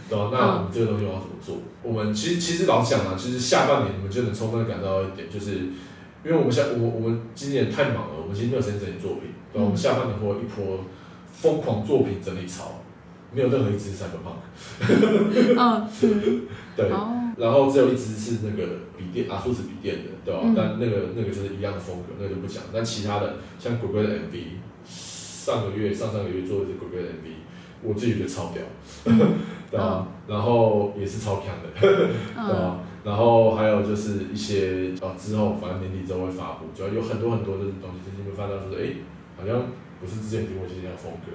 [0.09, 0.29] 对吧？
[0.31, 1.55] 那我们这个东西要怎么做？
[1.55, 5.51] 嗯、我们其实其实老实讲啊，其实下半年你们就能充分的感到一点，就是
[6.23, 9.63] 因为我们下我我们今年太忙了，我们今天没有时间整理作品，对吧？
[9.65, 10.83] 我们下半年会有一波
[11.31, 12.81] 疯狂作品整理潮，
[13.33, 14.39] 没有任何一支是 Cyberpunk，
[15.57, 16.41] 嗯， 是，
[16.75, 16.89] 对。
[16.89, 18.63] 哦然后只有一支是那个
[18.97, 20.39] 笔电啊，数字笔电的，对吧？
[20.43, 22.63] 嗯、但那个那个就是一样的风格，那个就不讲。
[22.73, 24.41] 但其他的像鬼鬼的 MV，
[24.83, 27.29] 上个月、上上个月做的是鬼鬼的 MV，
[27.83, 28.63] 我自己觉得超屌，
[29.69, 30.07] 对吧？
[30.27, 32.79] 然后也是超强的， 对吧？
[33.03, 38.95] 然后还有就是一些哦，之后反正年底之后会发布，主要有很多很多的东西，最近会发到就是哎，
[39.39, 39.67] 好像
[40.01, 41.31] 不是之前听过这样的风格。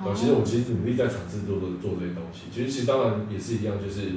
[0.00, 4.12] 然后其实我其实努力在尝试做做做这些东西，其实其实当然也是一样，就是。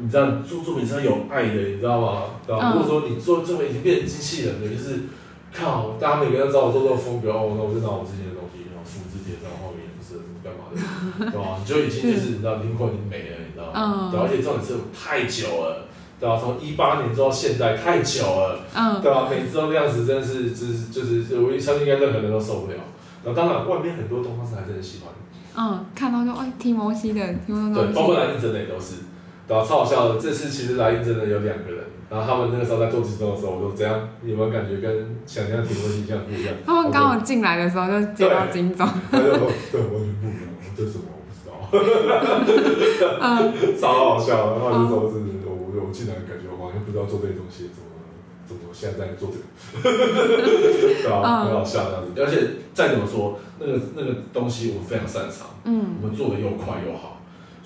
[0.00, 2.22] 你知道做作品是要有爱的，你知道吗？
[2.46, 2.70] 对吧？
[2.70, 5.10] 如果说你做作品已经变成机器人了，就是
[5.52, 9.50] 靠，大家每个人找我做这种风格哦，那我就拿我之前的东西，然后复制贴上，
[10.42, 11.58] 干嘛的，对吧？
[11.58, 14.08] 你就已经就是你知道灵魂已经没了，你知道吗？
[14.10, 15.86] 对，而且这种是太久了，
[16.20, 16.38] 对吧？
[16.40, 19.28] 从一八年做到现在太久了，嗯，对吧？
[19.30, 22.78] 每次都这样子，真的是就是就是，我相信应该任何人都受不了。
[23.24, 25.12] 然后当然外面很多东方还是很喜欢，
[25.56, 29.07] 嗯，看到就哎，提摩西的，提摩西，对，包括男生真的也都是。
[29.48, 30.20] 对啊，超好笑的。
[30.20, 34.08] 这次其实来应征的有两个人，然后他们那个时候在做金钟的时候，我说怎样？
[34.20, 36.54] 你有没有感觉跟想象挺多形象不一样？
[36.66, 38.86] 他们刚好进来的时候就接到金钟。
[39.10, 40.48] 对，对，完全不一样。
[40.76, 41.04] 这什么？
[41.10, 41.52] 我不知道。
[43.20, 44.52] 嗯， 超好笑。
[44.52, 45.50] 然后就说是我
[45.86, 47.70] 我进来感觉我好像不知道做这些东西，
[48.46, 49.44] 怎么怎么现在在做这个？
[51.02, 52.20] 对啊，很好笑这样子。
[52.20, 55.48] 而且再怎么说，那个那个东西我非常擅长。
[55.64, 57.17] 嗯，我们做的又快又好。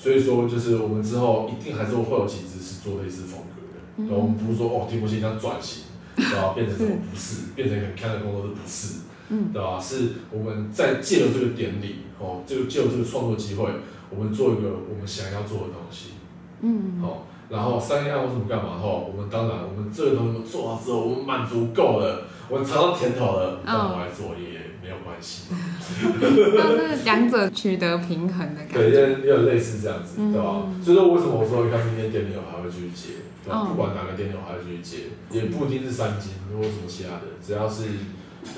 [0.03, 4.11] 所以说，就是我们之后一定还是会有几支是做类似风格的。
[4.11, 5.85] 然后我们不是说哦，提摩西这样转型，
[6.17, 6.55] 对吧？
[6.57, 6.97] 变成什么？
[7.09, 8.99] 不是，变成很看的工作是，不是，
[9.29, 9.79] 嗯，对吧？
[9.81, 13.71] 是我们在借由这个典礼，哦，这个借由这个创作机会，
[14.11, 16.15] 我们做一个我们想要做的东西，
[16.63, 18.81] 嗯，好，然后商业案或什么干嘛？
[18.83, 24.62] 后我们当然，我们这个东西做好之后，我们满足够了，我们尝到甜头了，那我来做也没
[24.93, 25.49] 有关系。
[25.51, 28.91] 那是两者取得平衡的感觉。
[28.91, 28.91] 对，
[29.23, 30.69] 也有类似这样子，对吧？
[30.85, 33.65] 所以说，为什么我说你看明天典礼我还会继续接，对吧？
[33.65, 37.89] 不管哪个典礼我还会继续接，也不一定是三金或什么其他的，只要是，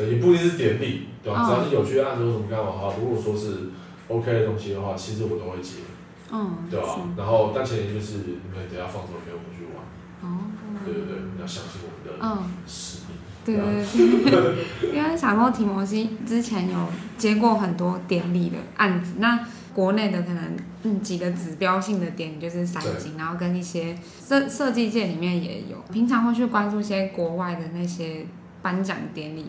[0.02, 1.46] 也不一定是典礼，对吧？
[1.46, 3.70] 只要是有趣的案子或什么干嘛哈，如果说是
[4.08, 5.86] OK 的东西的话，其实我都会接，
[6.32, 7.00] 嗯，对吧？
[7.16, 9.80] 然后，但前提就是你们等下放手给我们去玩，
[10.24, 10.50] 哦，
[10.84, 12.10] 对对对，你要相信我们的
[12.66, 13.14] 实力。
[13.44, 16.78] 对对对， 因为想说提摩西之前有
[17.18, 19.38] 接过很多典礼的案子，那
[19.74, 28.24] 国内的可能嗯几个指标性的典礼就是三金，然后跟一些设设计界里面也有，平常会去关注一些国外的那些
[28.62, 29.44] 颁奖典礼，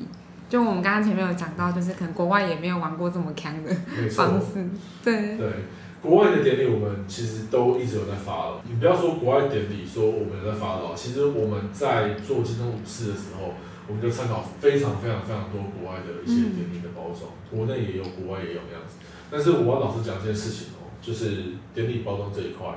[0.49, 3.71] 就我们刚刚前面有讲到，就是可能国外也没有玩过这么强的
[4.09, 4.67] 方式，
[5.03, 5.37] 对。
[5.37, 5.47] 对
[6.01, 8.61] 国外的典礼，我们其实都一直有在发了。
[8.69, 13.55] 你不要说国外典礼，说我们有在发了，其实我们在做金钟五四的时候，
[13.87, 18.97] 我们就参考非常非常非常多国外的一些典礼的包装，嗯、国内也有，国外也有那样子。
[19.31, 22.67] 但是我要老实讲一件事情哦，就是典礼包装这一块，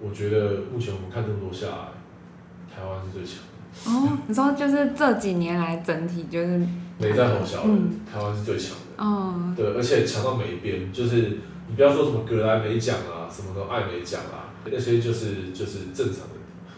[0.00, 3.90] 我觉得目前我们看这么多下来，台湾是最强的。
[3.90, 6.66] 哦，你说就是这几年来整体就是
[6.98, 9.04] 没在吼小的，嗯、台湾是最强的。
[9.04, 11.38] 哦，对，而且强到每一边就是。
[11.68, 16.34] 你不要说什么格莱美奖啊，什么的艾美奖啊，那些就是就是正常的，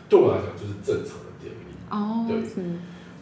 [0.06, 1.72] 对我来讲就是正常的典礼。
[1.88, 2.36] 哦，对。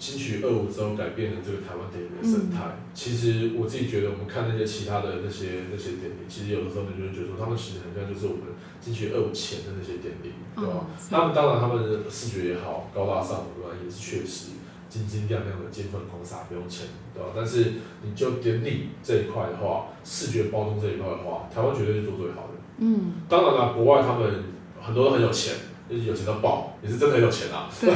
[0.00, 2.80] 是金曲二五之后改变了这个台湾典礼的生态。
[2.80, 10.72] 嗯、其实我自己觉得，我们看那些其他的那些那些典礼，其实有的时候你就会觉得说，他们其实很像就是我们金曲二五前的那些典礼，对吧？
[10.72, 13.76] 哦、他们当然他们的视觉也好，高大上，对吧？
[13.76, 14.56] 也是确实
[14.88, 17.28] 晶晶亮亮的金粉红纱不用钱，对吧？
[17.36, 22.56] 但是你就典礼这一块的话，视觉包装这一块的话，台湾绝对是做最好的。
[22.78, 24.44] 嗯，当然了，国外他们
[24.80, 25.54] 很多都很有钱。
[25.90, 27.66] 就是有钱到爆，也是真的很有钱啊。
[27.80, 27.90] 对。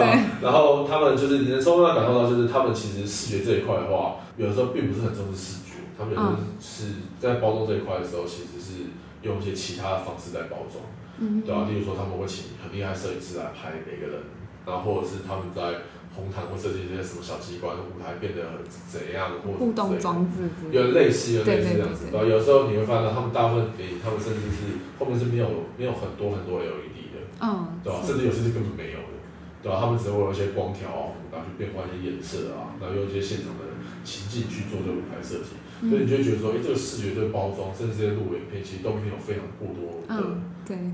[0.40, 8.88] 然后他们就是你能充分的感受到，就是他们其实视觉这一块的话，有的时候并不是很重视视觉，他们有的是在包装这一块的时候，其实是
[9.20, 10.80] 用一些其他的方式在包装。
[11.18, 11.42] 嗯。
[11.44, 14.22] 对啊，例如说他们会请很厉害摄影师来拍每个人，
[14.64, 15.84] 然后或者是他们在
[16.16, 22.06] 红毯会设计一些什么小机关，舞台变得很怎样，或者互动装置，有类似，有类似这样子。
[22.12, 26.93] 然后有时候你会发现，他们大部分给他们甚至是后面是没有没有很多很多 LED。
[27.40, 28.00] 嗯，对吧？
[28.04, 29.18] 甚至有些是根本没有的，
[29.62, 29.80] 对吧？
[29.80, 33.64] 他们只会有一些光条啊，然后去变换一些颜色啊，然后用一些现场的
[34.04, 40.14] 情境去做这个舞台设计，嗯、所以你就会觉得说，哎，这个视觉、这个包装，甚至这些入围片，其实都没有非常过多的、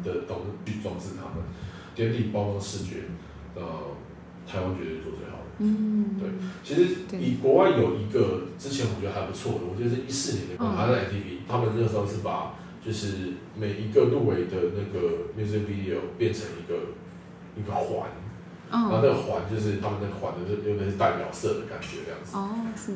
[0.02, 1.44] 的东西去装饰他们。
[1.94, 3.10] 典礼包装视觉，
[3.54, 3.62] 呃，
[4.46, 5.50] 台湾绝对做最好的。
[5.58, 6.30] 嗯，对。
[6.64, 12.54] 其实以国外有一个之前我觉得还不错的，我觉得是一四年的，好像 MTV，他们那时候是把。
[12.84, 16.96] 就是每一个入围的那个 music video 变成一个
[17.56, 18.08] 一个环，
[18.70, 22.36] 然后那个环就是他们那个环的，就有点是代表色的感觉这样子，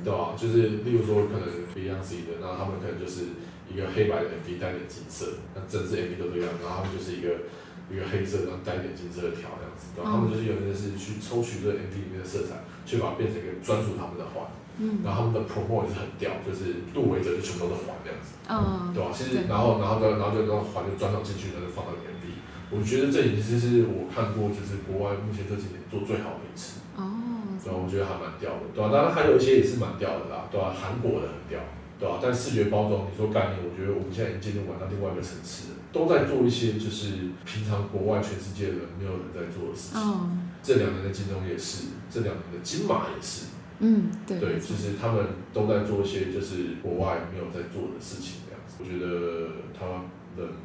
[0.02, 0.32] 对吧？
[0.38, 3.36] 就是例如说可能 Beyonce 的，然后他们可能就是
[3.68, 7.44] 一个黑白的 MV 带点金色，那整支 MV 都这样，然后他们就是一个
[7.92, 14.48] 一个黑色，然后带点金色的条这样子，然后他们就是有点是去抽取这个 MV 里面的色彩，去把它变成一个专属他们的环。
[14.78, 19.10] 嗯，然后他们的 promo 也是很屌，就是入围者就全部都是环这样子，嗯，对吧？
[19.14, 22.26] 其实然后然后然后就然后环就转到进去，然后就放到 MV。
[22.74, 26.80] 我觉得这已经是我看过就是国外目前这几年做最好的一次。
[26.96, 27.78] 哦，对吧？
[27.78, 28.90] 我觉得还蛮屌的，对吧？
[28.90, 30.74] 当然还有一些也是蛮屌的啦，对吧？
[30.74, 31.60] 韩国的很屌，
[32.00, 32.18] 对吧？
[32.22, 40.00] 但视觉包装，你说概念，我觉得我们现在已经进入玩到另外一个层次了，都在做一些就是平常国外全世界的人没有人在做的事情。
[40.02, 43.54] 嗯，这两年的金钟也是，这两年的金马也是。
[43.80, 48.76] 嗯，对，对，其实他们都在做一些就是国外没有在做的事情，这样子。
[48.78, 50.06] 我觉得他们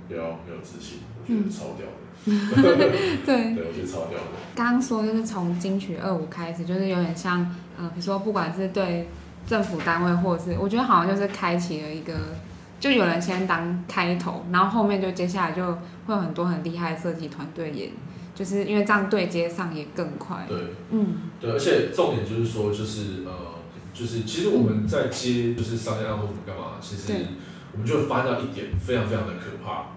[0.07, 1.93] 不要没有自信，我觉得超屌的。
[2.26, 2.49] 嗯、
[3.26, 4.26] 对， 对，我觉得超屌的。
[4.55, 7.39] 刚刚说就是从金曲二五开始，就是有点像，
[7.78, 9.07] 呃，比如说不管是对
[9.47, 12.14] 政府单位，或者是我觉得好像就是开启了一个，
[12.80, 15.66] 就有人先当开头，然后后面就接下来就
[16.05, 17.89] 会有很多很厉害的设计团队也。
[18.40, 20.46] 就是因为这样对接上也更快。
[20.48, 20.58] 对，
[20.92, 23.60] 嗯，对，而且重点就是说，就是呃，
[23.94, 27.12] 就是其实我们在接就是商业案或者干嘛，其实
[27.74, 29.88] 我们就会发现到一点非常非常的可怕，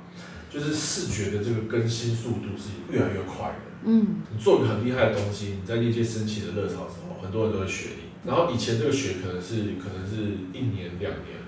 [0.51, 3.55] 就是视觉的这个更新速度是越来越快的。
[3.85, 8.29] 嗯，你做一个很厉害的东西，你在业界升起的热潮的时候，很多人都会学你。
[8.29, 11.39] 然后以前这个学可能是可能是一年两年，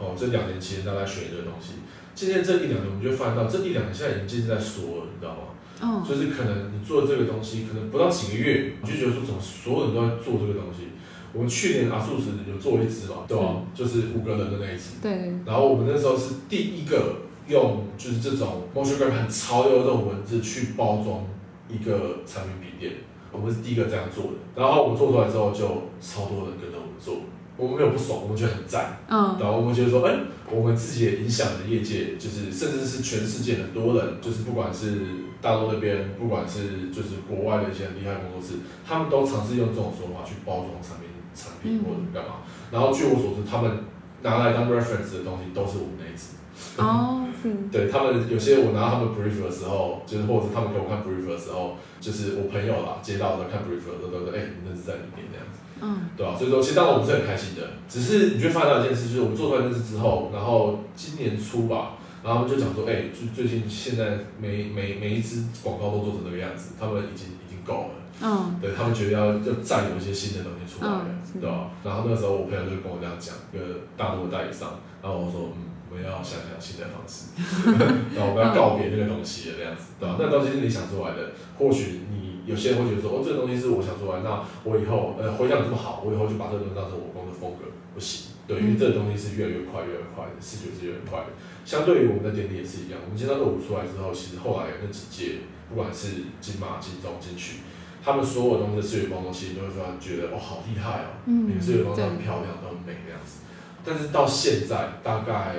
[0.00, 1.74] 哦，这两年期间大家学这个东西。
[2.12, 5.54] 今天这一两年，我们就发现到这一两年现在已经渐渐在缩了，你知道吗？
[5.80, 10.88] 哦，就是可能你做这个东西，可能不到几个月，你就觉得说怎么所有人都在做这个东西。
[11.32, 13.62] 我们去年 ASUS 有做一支嘛，对吧？
[13.72, 15.00] 就是五个人的那一支。
[15.00, 15.32] 对。
[15.46, 21.24] 然后我们那时候是第一个用就是这种 motion graphic 很潮流的这种文字去包装
[21.68, 22.94] 一个产品笔电，
[23.30, 24.30] 我们是第一个这样做的。
[24.56, 25.66] 然后我们做出来之后，就
[26.00, 27.18] 超多人跟着我们做。
[27.60, 28.96] 我们没有不爽，我们觉得很赞。
[29.06, 35.02] 嗯，然后我们觉得说，哎、欸，我们自己也影响了业界，就是甚至是全世界很多人，就是不管是
[35.42, 42.40] 大陆那边，不管是就是国外的一些很厉害工作室，他们都尝试用这种手法去包装产品、产品或者干嘛。
[42.72, 43.84] 然后据我所知，他们
[44.22, 46.40] 拿来当 reference 的东西都是我们那一支。
[46.76, 47.24] 哦，
[47.72, 55.60] 对他们有些我拿他们 brief 的时候，就是或者是他们给我看 brief 的时候，就是我朋友啦接到的看 brief 的时候都说，哎、欸，你那是在里面这样子。
[55.80, 56.36] 嗯，对吧？
[56.36, 67.94] 所以说，其实当然我们是很开心的，只是你就发现到一件事，就是我们做出来这事之后，然后今年初吧，然后他们就讲说，哎、欸，就最近现在每每每一支广告都做成这个样子，他们已经已经够了。
[68.22, 71.70] 嗯，对他们觉得要要再有一些新的东西出来，嗯、对吧？
[71.82, 77.32] 然后那个时候我朋友就跟我这样讲，一个大陆的代理商，然后我说，嗯，我们要想想新的方式，
[78.14, 80.16] 然后我们要告别那个东西了，这样子，对吧？
[80.18, 82.09] 那个东西是你想出来的，或许你。
[82.50, 91.30] 有些人会觉得说，哦，这个东西是我想出来，那我以后呃回想这么好，我以后就把这个东西当成我工作风格，不行，对，因为这个东西是越来越快，越来越快的，视觉是越来越快的。
[91.62, 97.62] 相对于我们的典礼也是一样，我们接到二五出来之后，其实后来那几届，不管是金马、金钟、金曲，
[98.02, 103.46] 他们所有东西的视觉包装，其实都会让人觉得哦，好厉害哦，每个视觉包装很漂亮，都很美这样子。
[103.86, 105.54] 但是到现在大概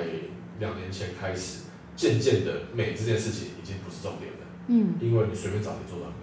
[0.60, 1.64] 两年前开始，
[1.96, 4.44] 渐渐的美这件事情已经不是重点了。
[4.68, 6.21] 嗯，因为你随便找你做的很美。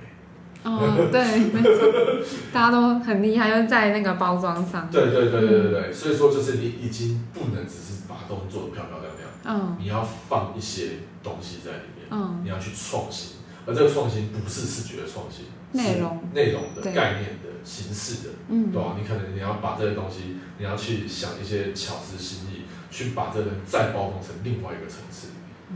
[0.64, 1.22] 哦，对，
[1.54, 4.90] 没错，大家都很厉害，就是在那个包装上。
[4.92, 18.98] 对对对对对对，嗯、所以说就是你已经不能只是把东西做得漂漂亮亮，嗯，你要放一些东西在里面，嗯，你要去创新，而这个创新不是视觉的创新，内容内容的概念的形式的，嗯，对吧？
[19.00, 25.09] 你可能你要把这个东西，你要去想一些巧思心意，去把这个再包装成另外一个层次。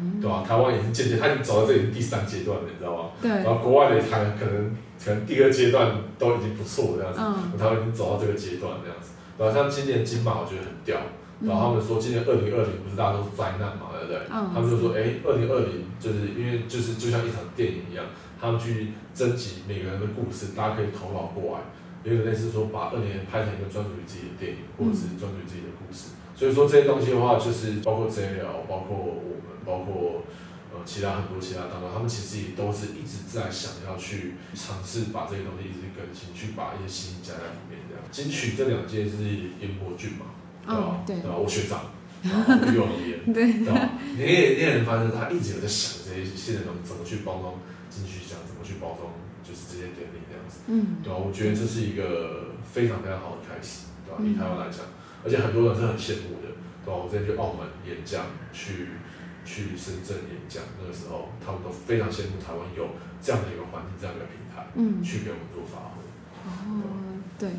[0.03, 0.45] 嗯、对吧、啊？
[0.45, 3.09] 台湾也是渐渐，他已经走到这里第三阶段了，你知道吗？
[3.21, 3.31] 对。
[3.31, 9.11] 然后国外的台可能可能第二阶段都已经不错这样子，嗯、台湾已经走到这个阶段这样子。
[9.37, 10.99] 然后像今年金马，我觉得很屌。
[11.41, 14.21] 然后他们说今年二零二零不是大家都是灾难嘛，对不对？
[14.31, 18.05] 嗯、他们就说，哎，二零二零就是因为就是就像一场电影一样，
[18.39, 21.67] 他们去征集每个人的故事，大家可以投稿过来，
[22.05, 26.15] 有点类似说把二零年拍成一个专属于自己的电影，或者是专属于自己的故事。
[26.15, 29.52] 嗯、所以说这些东西的话，就是包括 JL，包括我们。
[29.65, 30.23] 包括
[30.73, 38.03] 呃其他很多其他当中，他们其实也都是一直在想要去尝试把这些东西一直更新，去把一些新加在里面这样。
[38.11, 39.17] 金曲这两届是
[39.61, 40.33] 严伯俊嘛，
[40.65, 40.81] 对吧？
[40.81, 41.37] 哦、对，对吧？
[41.37, 41.93] 我学长，
[42.23, 43.53] 然后又有演，对？
[44.17, 47.53] 你也你也能发现他一直有在想这些现在怎么怎么去包装
[47.89, 49.13] 金曲奖，怎么去包装
[49.45, 51.17] 就是这些典礼这样子，嗯，对吧？
[51.17, 54.17] 我觉得这是一个非常非常好的开始，对吧？
[54.25, 54.81] 以台湾来讲，
[55.23, 56.49] 而且很多人是很羡慕的，
[56.85, 56.97] 对吧？
[56.97, 58.97] 我之前去澳门演讲去。
[59.45, 62.89] 去深圳演讲，那个时候他们都非常羡慕台湾有
[63.21, 66.03] 这样的一个环境，这样的一个平台，嗯，去给我们做发挥。
[66.45, 66.83] 哦，
[67.37, 67.49] 对，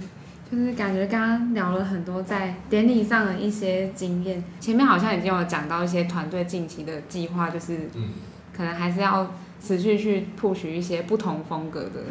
[0.50, 8.10] 就是感觉刚刚聊了很多在典礼上的一些经验，前面好像已经有讲到一些团队近期的计划，就是，嗯，
[8.56, 12.04] 可能还是要持续去 push 一些不同风格的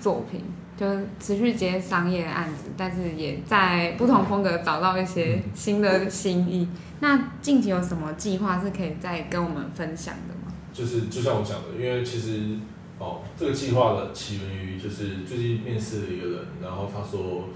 [0.00, 0.44] 作品。
[0.76, 0.86] 就
[1.18, 6.68] 持续接商业案子，但是也在不同风格找到一些新的新意。
[7.00, 10.52] 那近期有什么计划是可以再跟我们分享的吗？
[10.72, 12.58] 就是就像我讲的，因为其实
[12.98, 17.48] 哦，这个计划的起源于就是最近面试了一个人，然后他说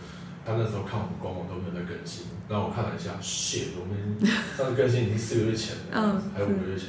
[0.44, 4.18] 他那时候看我们官网都没有在更新，然后我看了一下， shit，我们
[4.56, 6.88] 上次更新已经四个月前了，嗯， 还有五个月前，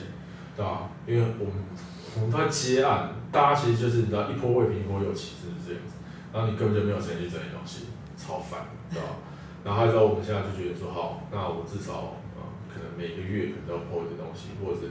[0.55, 0.89] 对吧？
[1.05, 1.53] 因为我们
[2.15, 5.60] 我们都在接案，大家其实就是你知道一波未平一波又起，是？
[6.33, 9.19] 然后你根本就没有时间去整理东西，超烦，对吧？
[9.63, 14.89] 然后之后我们现在就觉得说，好，那我至少呃，可能每个月可能都要破一点东西，或者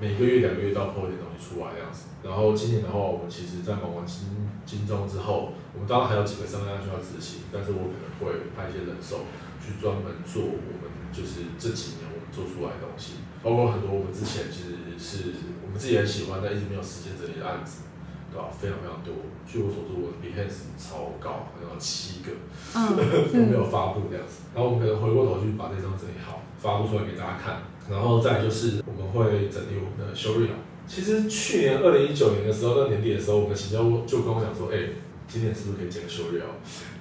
[0.00, 2.10] 每个月两个月都要破一点东西出来这样子。
[2.22, 9.28] 然后今年的话，我们其实在忙完金金钟之后，我们当然还有几个商案需要执行，但是我可能会派一些人手
[9.62, 17.86] 去专门做我们就是这几年我们做出来的东西，包括很多我们之前其实是我们自己很喜欢但一直没有时间整理的案子。
[18.30, 18.48] 对吧？
[18.52, 19.14] 非常非常多。
[19.46, 22.32] 据我所知，我的 Behance 超高，好像有七个，
[22.76, 22.96] 嗯、
[23.32, 24.44] 都没有发布这样子。
[24.54, 27.62] 然后我们可能回过头去把那张整理好，发布出来给大家看。
[27.90, 30.60] 然后再就是我们会整理我们的 showreel。
[30.86, 34.88] 其实去年二零一九年的时候，到年底的时候，我们行销就跟我讲说，哎、欸。
[35.30, 36.48] 今年是不是可以剪个 showreel？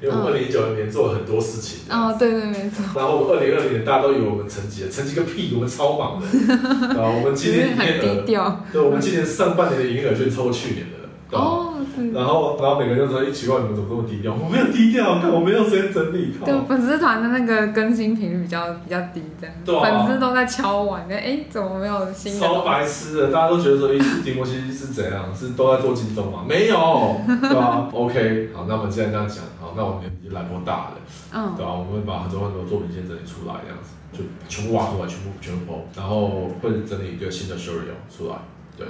[0.01, 1.87] 因为我们二零一九年做了很多事情。
[1.89, 2.83] 哦，对对没错。
[2.93, 5.53] 然后我们二零二零年大家都以为我们成绩了，成绩个屁！
[5.55, 6.27] 我们超忙的。
[6.93, 11.06] 然后我们今年营业额，对，我们今年上半年的营业额就超过去年的。
[11.31, 11.73] 哦，
[12.13, 16.33] 然后，然后每个人就说：“一奇怪，你们怎么这么低调？”我没有低调，看我没有时间整理。
[16.45, 19.53] 对，粉丝团的那个更新频率比较比较低，这样。
[19.65, 19.81] 对啊。
[19.81, 22.39] 粉丝都在敲碗，哎，怎么没有新的？
[22.39, 25.35] 超白痴的，大家都觉得说，哎，提摩西是怎样？
[25.35, 26.45] 是都在做金钟吗？
[26.47, 30.93] 没有，对吧？OK，好，那我们现在这样讲，好，那我们已经来过大了，
[31.33, 31.73] 嗯，对吧？
[31.73, 38.35] 我们会把很多很多作品先整理出来，这样子，就全部挖出来，全部全部，然后会整理一个新的 showreel 出来。
[38.77, 38.87] 对，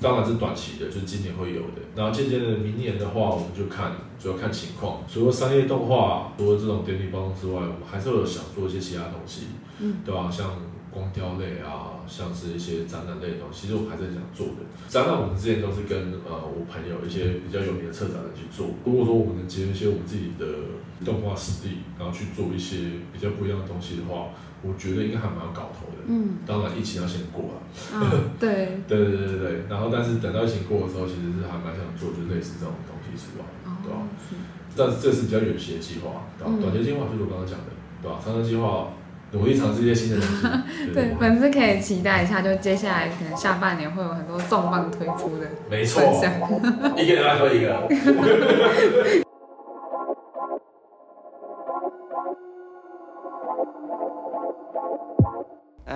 [0.00, 1.80] 当然是短期的，就是今年会有的。
[1.96, 5.02] 然后渐渐的，明年的话，我们就看，主要看情况。
[5.12, 9.46] 除了商业动画，除了这种典礼包装之外，我们还是会有想做一些其他东西，
[9.80, 10.30] 嗯，对吧？
[10.30, 10.50] 像
[10.94, 14.62] 光雕类啊，像是一些展览类的东西，其实我还是想做的。
[14.88, 18.68] 展览我们之前都是跟呃我朋友一些比较有名的策展人去做。
[18.84, 20.46] 如果说我们能结合一些我们自己的
[21.04, 24.30] 动画实力，然后去做一些比较不一样的东西的话。
[24.66, 27.60] 我觉得应该还蛮有搞头的，嗯，当然疫情要先过了，
[27.92, 33.44] 嗯， 对，对对对对对，然后但是等到疫情过的时候，其实是还蛮想做，就类似这种东西出来，
[33.84, 34.00] 对吧？
[34.74, 36.56] 但是这是比较远期的计划，对吧？
[36.62, 37.68] 短期计划就是我刚刚讲的，
[38.00, 38.16] 对吧？
[38.24, 38.88] 长期计划
[39.34, 40.24] 努力尝试一些新的东
[40.86, 46.00] 西， 对，粉丝可以期待一下，就接下来可能下半年会有很多重磅推出的，没错，
[46.96, 47.88] 一个人来说一个。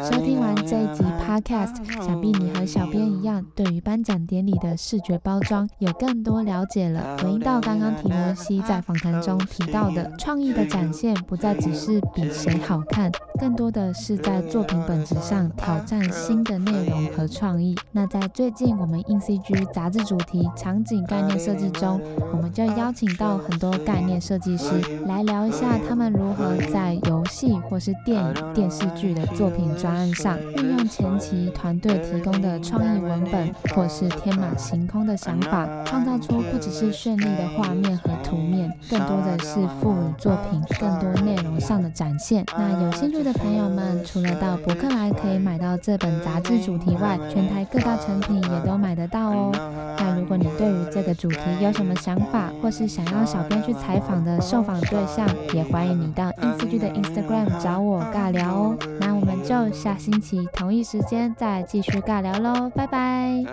[0.01, 7.16] 收听完这一集 Podcast，想必你和小编一样，对于颁奖典礼的视觉包装有更多了解了。
[7.23, 13.11] 回应到刚刚提摩西在访谈中提到的，创意的展现不再只是比谁好看，
[13.41, 17.75] 更多的是在作品本质上挑战新的内容和创意。
[17.91, 21.99] 那在最近我们 INCG 杂志主题场景概念设计中，
[22.31, 24.66] 我们就邀请到很多概念设计师
[25.07, 42.44] 来聊一下他们如何在游戏或是电影、电视剧的作品专案上，运用前期团队提供的创意文本或是天马行空的想法，创造出不只是绚丽的画面和图面，更多的是赋予作品更多内容上的展现。
[42.56, 49.52] 那有兴趣的朋友们，除了到博客来可以买到这本杂志主题外，全台各大成品也都买得到哦。
[49.98, 58.76] 那如果你对于这个主题有什么想法，或是想要小编去采访的受访对象，也欢迎你到 INCG 的 Instagram 找我尬聊哦。
[59.00, 63.44] 那我们就下星期同一时间再继续尬聊喽，拜拜。